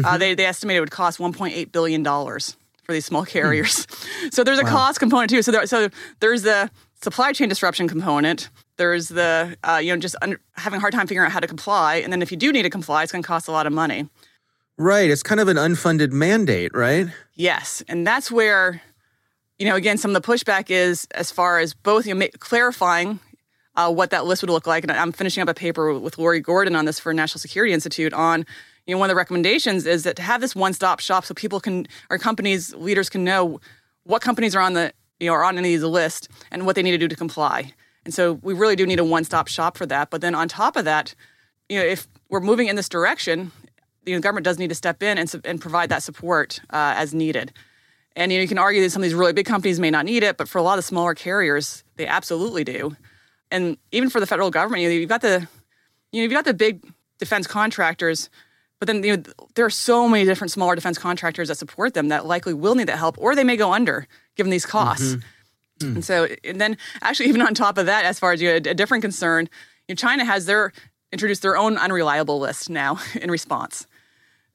uh, 0.04 0.18
they 0.18 0.34
they 0.34 0.44
estimated 0.44 0.78
it 0.78 0.80
would 0.80 0.90
cost 0.90 1.18
1.8 1.18 1.72
billion 1.72 2.02
dollars 2.02 2.56
for 2.82 2.92
these 2.92 3.06
small 3.06 3.24
carriers. 3.24 3.86
so 4.32 4.42
there's 4.42 4.58
a 4.58 4.64
cost 4.64 4.98
component 4.98 5.30
too. 5.30 5.42
So 5.42 5.52
there, 5.52 5.66
so 5.66 5.88
there's 6.18 6.42
the 6.42 6.68
supply 7.00 7.32
chain 7.32 7.48
disruption 7.48 7.86
component. 7.86 8.50
There's 8.76 9.08
the 9.08 9.56
uh, 9.62 9.80
you 9.80 9.92
know 9.92 10.00
just 10.00 10.16
under, 10.20 10.40
having 10.54 10.78
a 10.78 10.80
hard 10.80 10.94
time 10.94 11.06
figuring 11.06 11.26
out 11.26 11.32
how 11.32 11.40
to 11.40 11.46
comply, 11.46 11.96
and 11.96 12.12
then 12.12 12.22
if 12.22 12.32
you 12.32 12.36
do 12.36 12.50
need 12.50 12.62
to 12.64 12.70
comply, 12.70 13.04
it's 13.04 13.12
going 13.12 13.22
to 13.22 13.28
cost 13.28 13.46
a 13.46 13.52
lot 13.52 13.68
of 13.68 13.72
money. 13.72 14.08
Right. 14.80 15.10
It's 15.10 15.22
kind 15.22 15.42
of 15.42 15.48
an 15.48 15.58
unfunded 15.58 16.10
mandate, 16.10 16.74
right? 16.74 17.06
Yes, 17.34 17.82
and 17.86 18.06
that's 18.06 18.30
where, 18.30 18.80
you 19.58 19.66
know, 19.66 19.76
again, 19.76 19.98
some 19.98 20.16
of 20.16 20.22
the 20.22 20.26
pushback 20.26 20.70
is 20.70 21.06
as 21.10 21.30
far 21.30 21.58
as 21.58 21.74
both 21.74 22.06
you 22.06 22.14
know, 22.14 22.26
clarifying 22.38 23.20
uh, 23.76 23.92
what 23.92 24.08
that 24.08 24.24
list 24.24 24.42
would 24.42 24.48
look 24.48 24.66
like. 24.66 24.82
And 24.82 24.90
I'm 24.90 25.12
finishing 25.12 25.42
up 25.42 25.50
a 25.50 25.54
paper 25.54 25.98
with 25.98 26.16
Lori 26.16 26.40
Gordon 26.40 26.74
on 26.74 26.86
this 26.86 26.98
for 26.98 27.12
National 27.12 27.40
Security 27.40 27.74
Institute 27.74 28.14
on, 28.14 28.46
you 28.86 28.94
know, 28.94 28.98
one 28.98 29.10
of 29.10 29.12
the 29.12 29.18
recommendations 29.18 29.84
is 29.84 30.04
that 30.04 30.16
to 30.16 30.22
have 30.22 30.40
this 30.40 30.56
one-stop 30.56 31.00
shop 31.00 31.26
so 31.26 31.34
people 31.34 31.60
can, 31.60 31.86
or 32.08 32.16
companies, 32.16 32.74
leaders 32.74 33.10
can 33.10 33.22
know 33.22 33.60
what 34.04 34.22
companies 34.22 34.56
are 34.56 34.62
on 34.62 34.72
the, 34.72 34.94
you 35.18 35.26
know, 35.26 35.34
are 35.34 35.44
on 35.44 35.58
any 35.58 35.74
of 35.74 35.82
the 35.82 35.90
list 35.90 36.30
and 36.50 36.64
what 36.64 36.74
they 36.74 36.82
need 36.82 36.92
to 36.92 36.98
do 36.98 37.06
to 37.06 37.16
comply. 37.16 37.74
And 38.06 38.14
so 38.14 38.32
we 38.42 38.54
really 38.54 38.76
do 38.76 38.86
need 38.86 38.98
a 38.98 39.04
one-stop 39.04 39.46
shop 39.48 39.76
for 39.76 39.84
that. 39.84 40.08
But 40.08 40.22
then 40.22 40.34
on 40.34 40.48
top 40.48 40.76
of 40.76 40.86
that, 40.86 41.14
you 41.68 41.78
know, 41.78 41.84
if 41.84 42.08
we're 42.30 42.40
moving 42.40 42.68
in 42.68 42.76
this 42.76 42.88
direction, 42.88 43.52
the 44.04 44.18
government 44.20 44.44
does 44.44 44.58
need 44.58 44.68
to 44.68 44.74
step 44.74 45.02
in 45.02 45.18
and, 45.18 45.34
and 45.44 45.60
provide 45.60 45.88
that 45.90 46.02
support 46.02 46.60
uh, 46.70 46.94
as 46.96 47.14
needed. 47.14 47.52
And 48.16 48.32
you, 48.32 48.38
know, 48.38 48.42
you 48.42 48.48
can 48.48 48.58
argue 48.58 48.82
that 48.82 48.90
some 48.90 49.02
of 49.02 49.04
these 49.04 49.14
really 49.14 49.32
big 49.32 49.46
companies 49.46 49.78
may 49.78 49.90
not 49.90 50.04
need 50.04 50.22
it, 50.22 50.36
but 50.36 50.48
for 50.48 50.58
a 50.58 50.62
lot 50.62 50.74
of 50.74 50.78
the 50.78 50.82
smaller 50.88 51.14
carriers, 51.14 51.84
they 51.96 52.06
absolutely 52.06 52.64
do. 52.64 52.96
And 53.50 53.76
even 53.92 54.10
for 54.10 54.20
the 54.20 54.26
federal 54.26 54.50
government, 54.50 54.82
you 54.82 54.88
know, 54.88 54.94
you've 54.94 55.08
got 55.08 55.22
the, 55.22 55.46
you 56.12 56.20
know, 56.20 56.22
you've 56.22 56.32
got 56.32 56.44
the 56.44 56.54
big 56.54 56.84
defense 57.18 57.46
contractors, 57.46 58.30
but 58.78 58.86
then 58.86 59.02
you 59.04 59.16
know, 59.16 59.22
there 59.54 59.64
are 59.64 59.70
so 59.70 60.08
many 60.08 60.24
different 60.24 60.50
smaller 60.50 60.74
defense 60.74 60.98
contractors 60.98 61.48
that 61.48 61.56
support 61.56 61.94
them 61.94 62.08
that 62.08 62.26
likely 62.26 62.54
will 62.54 62.74
need 62.74 62.88
that 62.88 62.98
help, 62.98 63.16
or 63.18 63.34
they 63.34 63.44
may 63.44 63.56
go 63.56 63.72
under 63.72 64.06
given 64.36 64.50
these 64.50 64.66
costs. 64.66 65.16
And 65.94 66.04
so, 66.04 66.28
and 66.44 66.60
then 66.60 66.76
actually, 67.02 67.28
even 67.28 67.42
on 67.42 67.54
top 67.54 67.78
of 67.78 67.86
that, 67.86 68.04
as 68.04 68.18
far 68.18 68.32
as 68.32 68.42
you 68.42 68.48
know, 68.48 68.54
a, 68.54 68.70
a 68.70 68.74
different 68.74 69.02
concern, 69.02 69.48
you 69.88 69.94
know, 69.94 69.96
China 69.96 70.24
has 70.24 70.46
their 70.46 70.72
introduced 71.12 71.42
their 71.42 71.56
own 71.56 71.76
unreliable 71.76 72.38
list 72.38 72.70
now 72.70 72.98
in 73.20 73.30
response. 73.30 73.86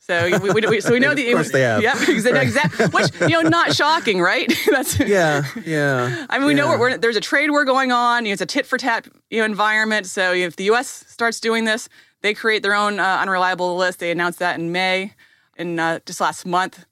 So 0.06 0.38
we, 0.40 0.52
we, 0.52 0.62
we 0.62 0.82
so 0.82 0.92
we 0.92 1.00
know 1.00 1.16
the 1.16 1.32
Of 1.32 1.34
course 1.34 1.52
they 1.52 1.62
have. 1.62 1.82
Yep, 1.82 1.96
exactly. 2.10 2.42
Exact, 2.42 2.94
which 2.94 3.10
you 3.22 3.42
know, 3.42 3.50
not 3.50 3.76
shocking, 3.76 4.22
right? 4.22 4.54
That's 4.70 5.00
Yeah. 5.00 5.46
Yeah. 5.66 6.28
I 6.30 6.38
mean, 6.38 6.46
we 6.46 6.54
know 6.54 6.68
we're, 6.68 6.80
we're, 6.80 6.98
there's 6.98 7.16
a 7.16 7.22
trade 7.22 7.50
war 7.50 7.66
going 7.66 7.92
on. 7.92 8.24
You 8.24 8.30
know, 8.30 8.34
it's 8.34 8.42
a 8.42 8.46
tit 8.46 8.68
for 8.68 8.78
tat 8.78 9.08
you 9.32 9.40
know, 9.40 9.46
environment. 9.46 10.06
So 10.06 10.32
if 10.32 10.58
the 10.58 10.66
U.S. 10.66 11.06
starts 11.08 11.40
doing 11.40 11.66
this, 11.66 11.90
they 12.22 12.36
create 12.36 12.62
their 12.62 12.76
own 12.76 13.00
uh, 13.00 13.18
unreliable 13.20 13.78
list. 13.78 13.98
They 13.98 14.12
announced 14.12 14.38
that 14.40 14.60
in 14.60 14.72
May, 14.72 15.14
and 15.58 15.80
uh, 15.80 16.00
just 16.06 16.22
last 16.22 16.46
month, 16.46 16.86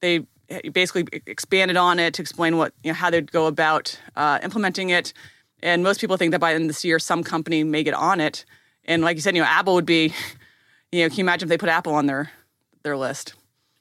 they 0.00 0.26
basically 0.72 1.06
expanded 1.26 1.76
on 1.76 1.98
it 1.98 2.14
to 2.14 2.22
explain 2.22 2.56
what 2.56 2.72
you 2.84 2.92
know 2.92 2.94
how 2.94 3.10
they'd 3.10 3.32
go 3.32 3.46
about 3.46 3.98
uh, 4.14 4.38
implementing 4.44 4.90
it. 4.90 5.12
And 5.60 5.82
most 5.82 6.00
people 6.00 6.16
think 6.16 6.30
that 6.30 6.38
by 6.38 6.52
the 6.52 6.54
end 6.54 6.64
of 6.64 6.68
this 6.68 6.84
year, 6.84 7.00
some 7.00 7.24
company 7.24 7.64
may 7.64 7.82
get 7.82 7.94
on 7.94 8.20
it. 8.20 8.44
And 8.84 9.02
like 9.02 9.16
you 9.16 9.22
said, 9.22 9.34
you 9.34 9.42
know, 9.42 9.48
Apple 9.48 9.74
would 9.74 9.86
be, 9.86 10.14
you 10.92 11.02
know, 11.02 11.08
can 11.08 11.18
you 11.18 11.24
imagine 11.24 11.46
if 11.46 11.50
they 11.50 11.58
put 11.58 11.68
Apple 11.68 11.94
on 11.94 12.06
their 12.06 12.30
their 12.82 12.96
list? 12.96 13.34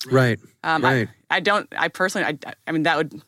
Right. 0.10 0.40
Um, 0.64 0.84
right. 0.84 1.08
I, 1.30 1.38
I 1.38 1.40
don't. 1.40 1.68
I 1.78 1.88
personally, 1.90 2.26
I, 2.46 2.54
I 2.68 2.72
mean, 2.72 2.84
that 2.84 2.98
would 2.98 3.22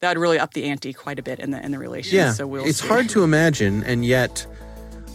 that 0.00 0.10
would 0.10 0.20
really 0.20 0.38
up 0.38 0.54
the 0.54 0.64
ante 0.64 0.92
quite 0.92 1.18
a 1.18 1.22
bit 1.22 1.38
in 1.38 1.50
the 1.50 1.64
in 1.64 1.70
the 1.72 1.78
relations. 1.78 2.12
yeah. 2.12 2.32
So 2.32 2.46
we'll. 2.46 2.66
it's 2.66 2.80
see. 2.80 2.88
hard 2.88 3.08
to 3.10 3.24
imagine, 3.24 3.82
and 3.84 4.04
yet, 4.04 4.46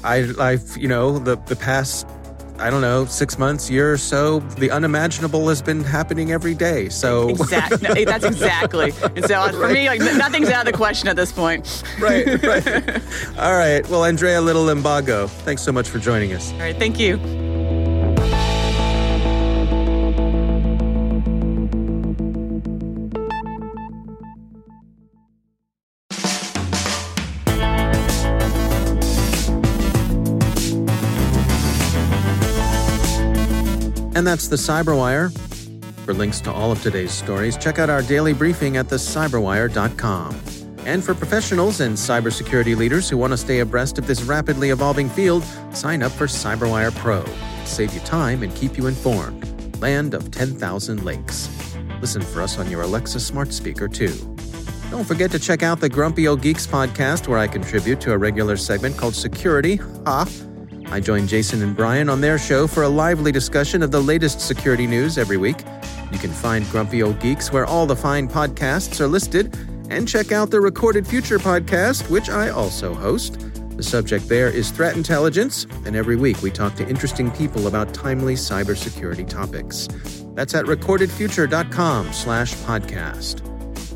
I, 0.03 0.31
I've 0.39 0.77
you 0.77 0.87
know 0.87 1.19
the 1.19 1.35
the 1.35 1.55
past. 1.55 2.07
I 2.57 2.69
don't 2.69 2.81
know, 2.81 3.05
six 3.05 3.39
months, 3.39 3.71
year 3.71 3.91
or 3.91 3.97
so, 3.97 4.39
the 4.39 4.69
unimaginable 4.69 5.49
has 5.49 5.63
been 5.63 5.83
happening 5.83 6.31
every 6.31 6.53
day. 6.53 6.89
So, 6.89 7.29
Exactly. 7.29 8.05
That's 8.05 8.23
exactly. 8.23 8.93
And 9.15 9.25
so 9.25 9.39
uh, 9.39 9.51
for 9.51 9.69
me, 9.69 9.87
like 9.87 9.99
nothing's 9.99 10.49
out 10.49 10.67
of 10.67 10.71
the 10.71 10.77
question 10.77 11.07
at 11.09 11.15
this 11.15 11.31
point. 11.31 11.81
right, 11.99 12.27
right. 12.43 13.01
All 13.39 13.53
right. 13.53 13.87
Well, 13.89 14.05
Andrea 14.05 14.39
Little 14.41 14.65
Limbago, 14.65 15.27
thanks 15.27 15.63
so 15.63 15.71
much 15.71 15.89
for 15.89 15.97
joining 15.97 16.33
us. 16.33 16.51
All 16.53 16.59
right. 16.59 16.77
Thank 16.77 16.99
you. 16.99 17.40
And 34.21 34.27
that's 34.27 34.49
the 34.49 34.55
Cyberwire. 34.55 35.35
For 36.05 36.13
links 36.13 36.41
to 36.41 36.53
all 36.53 36.71
of 36.71 36.79
today's 36.83 37.11
stories, 37.11 37.57
check 37.57 37.79
out 37.79 37.89
our 37.89 38.03
daily 38.03 38.33
briefing 38.33 38.77
at 38.77 38.85
thecyberwire.com. 38.85 40.39
And 40.85 41.03
for 41.03 41.15
professionals 41.15 41.79
and 41.79 41.95
cybersecurity 41.95 42.77
leaders 42.77 43.09
who 43.09 43.17
want 43.17 43.33
to 43.33 43.37
stay 43.37 43.61
abreast 43.61 43.97
of 43.97 44.05
this 44.05 44.21
rapidly 44.21 44.69
evolving 44.69 45.09
field, 45.09 45.43
sign 45.73 46.03
up 46.03 46.11
for 46.11 46.27
Cyberwire 46.27 46.95
Pro. 46.97 47.25
Save 47.65 47.95
you 47.95 47.99
time 48.01 48.43
and 48.43 48.55
keep 48.55 48.77
you 48.77 48.85
informed. 48.85 49.43
Land 49.81 50.13
of 50.13 50.29
10,000 50.29 51.03
lakes. 51.03 51.49
Listen 51.99 52.21
for 52.21 52.43
us 52.43 52.59
on 52.59 52.69
your 52.69 52.83
Alexa 52.83 53.19
smart 53.19 53.51
speaker, 53.51 53.87
too. 53.87 54.13
Don't 54.91 55.03
forget 55.03 55.31
to 55.31 55.39
check 55.39 55.63
out 55.63 55.79
the 55.79 55.89
Grumpy 55.89 56.27
Old 56.27 56.43
Geeks 56.43 56.67
podcast, 56.67 57.27
where 57.27 57.39
I 57.39 57.47
contribute 57.47 57.99
to 58.01 58.11
a 58.11 58.17
regular 58.19 58.55
segment 58.55 58.97
called 58.97 59.15
Security. 59.15 59.77
Ha! 60.05 60.27
I 60.91 60.99
join 60.99 61.25
Jason 61.25 61.63
and 61.63 61.75
Brian 61.75 62.09
on 62.09 62.19
their 62.19 62.37
show 62.37 62.67
for 62.67 62.83
a 62.83 62.89
lively 62.89 63.31
discussion 63.31 63.81
of 63.81 63.91
the 63.91 64.01
latest 64.01 64.41
security 64.41 64.85
news 64.85 65.17
every 65.17 65.37
week. 65.37 65.63
You 66.11 66.19
can 66.19 66.31
find 66.31 66.67
Grumpy 66.69 67.01
Old 67.01 67.19
Geeks 67.21 67.51
where 67.51 67.65
all 67.65 67.85
the 67.85 67.95
fine 67.95 68.27
podcasts 68.27 68.99
are 68.99 69.07
listed, 69.07 69.57
and 69.89 70.07
check 70.07 70.31
out 70.31 70.51
the 70.51 70.59
Recorded 70.61 71.07
Future 71.07 71.39
podcast, 71.39 72.09
which 72.09 72.29
I 72.29 72.49
also 72.49 72.93
host. 72.93 73.39
The 73.77 73.83
subject 73.83 74.27
there 74.27 74.49
is 74.49 74.69
threat 74.69 74.95
intelligence, 74.95 75.65
and 75.85 75.95
every 75.95 76.15
week 76.15 76.41
we 76.41 76.51
talk 76.51 76.75
to 76.75 76.87
interesting 76.87 77.31
people 77.31 77.67
about 77.67 77.93
timely 77.93 78.35
cybersecurity 78.35 79.27
topics. 79.27 79.87
That's 80.33 80.53
at 80.53 80.65
recordedfuture.com 80.65 82.13
slash 82.13 82.53
podcast. 82.55 83.50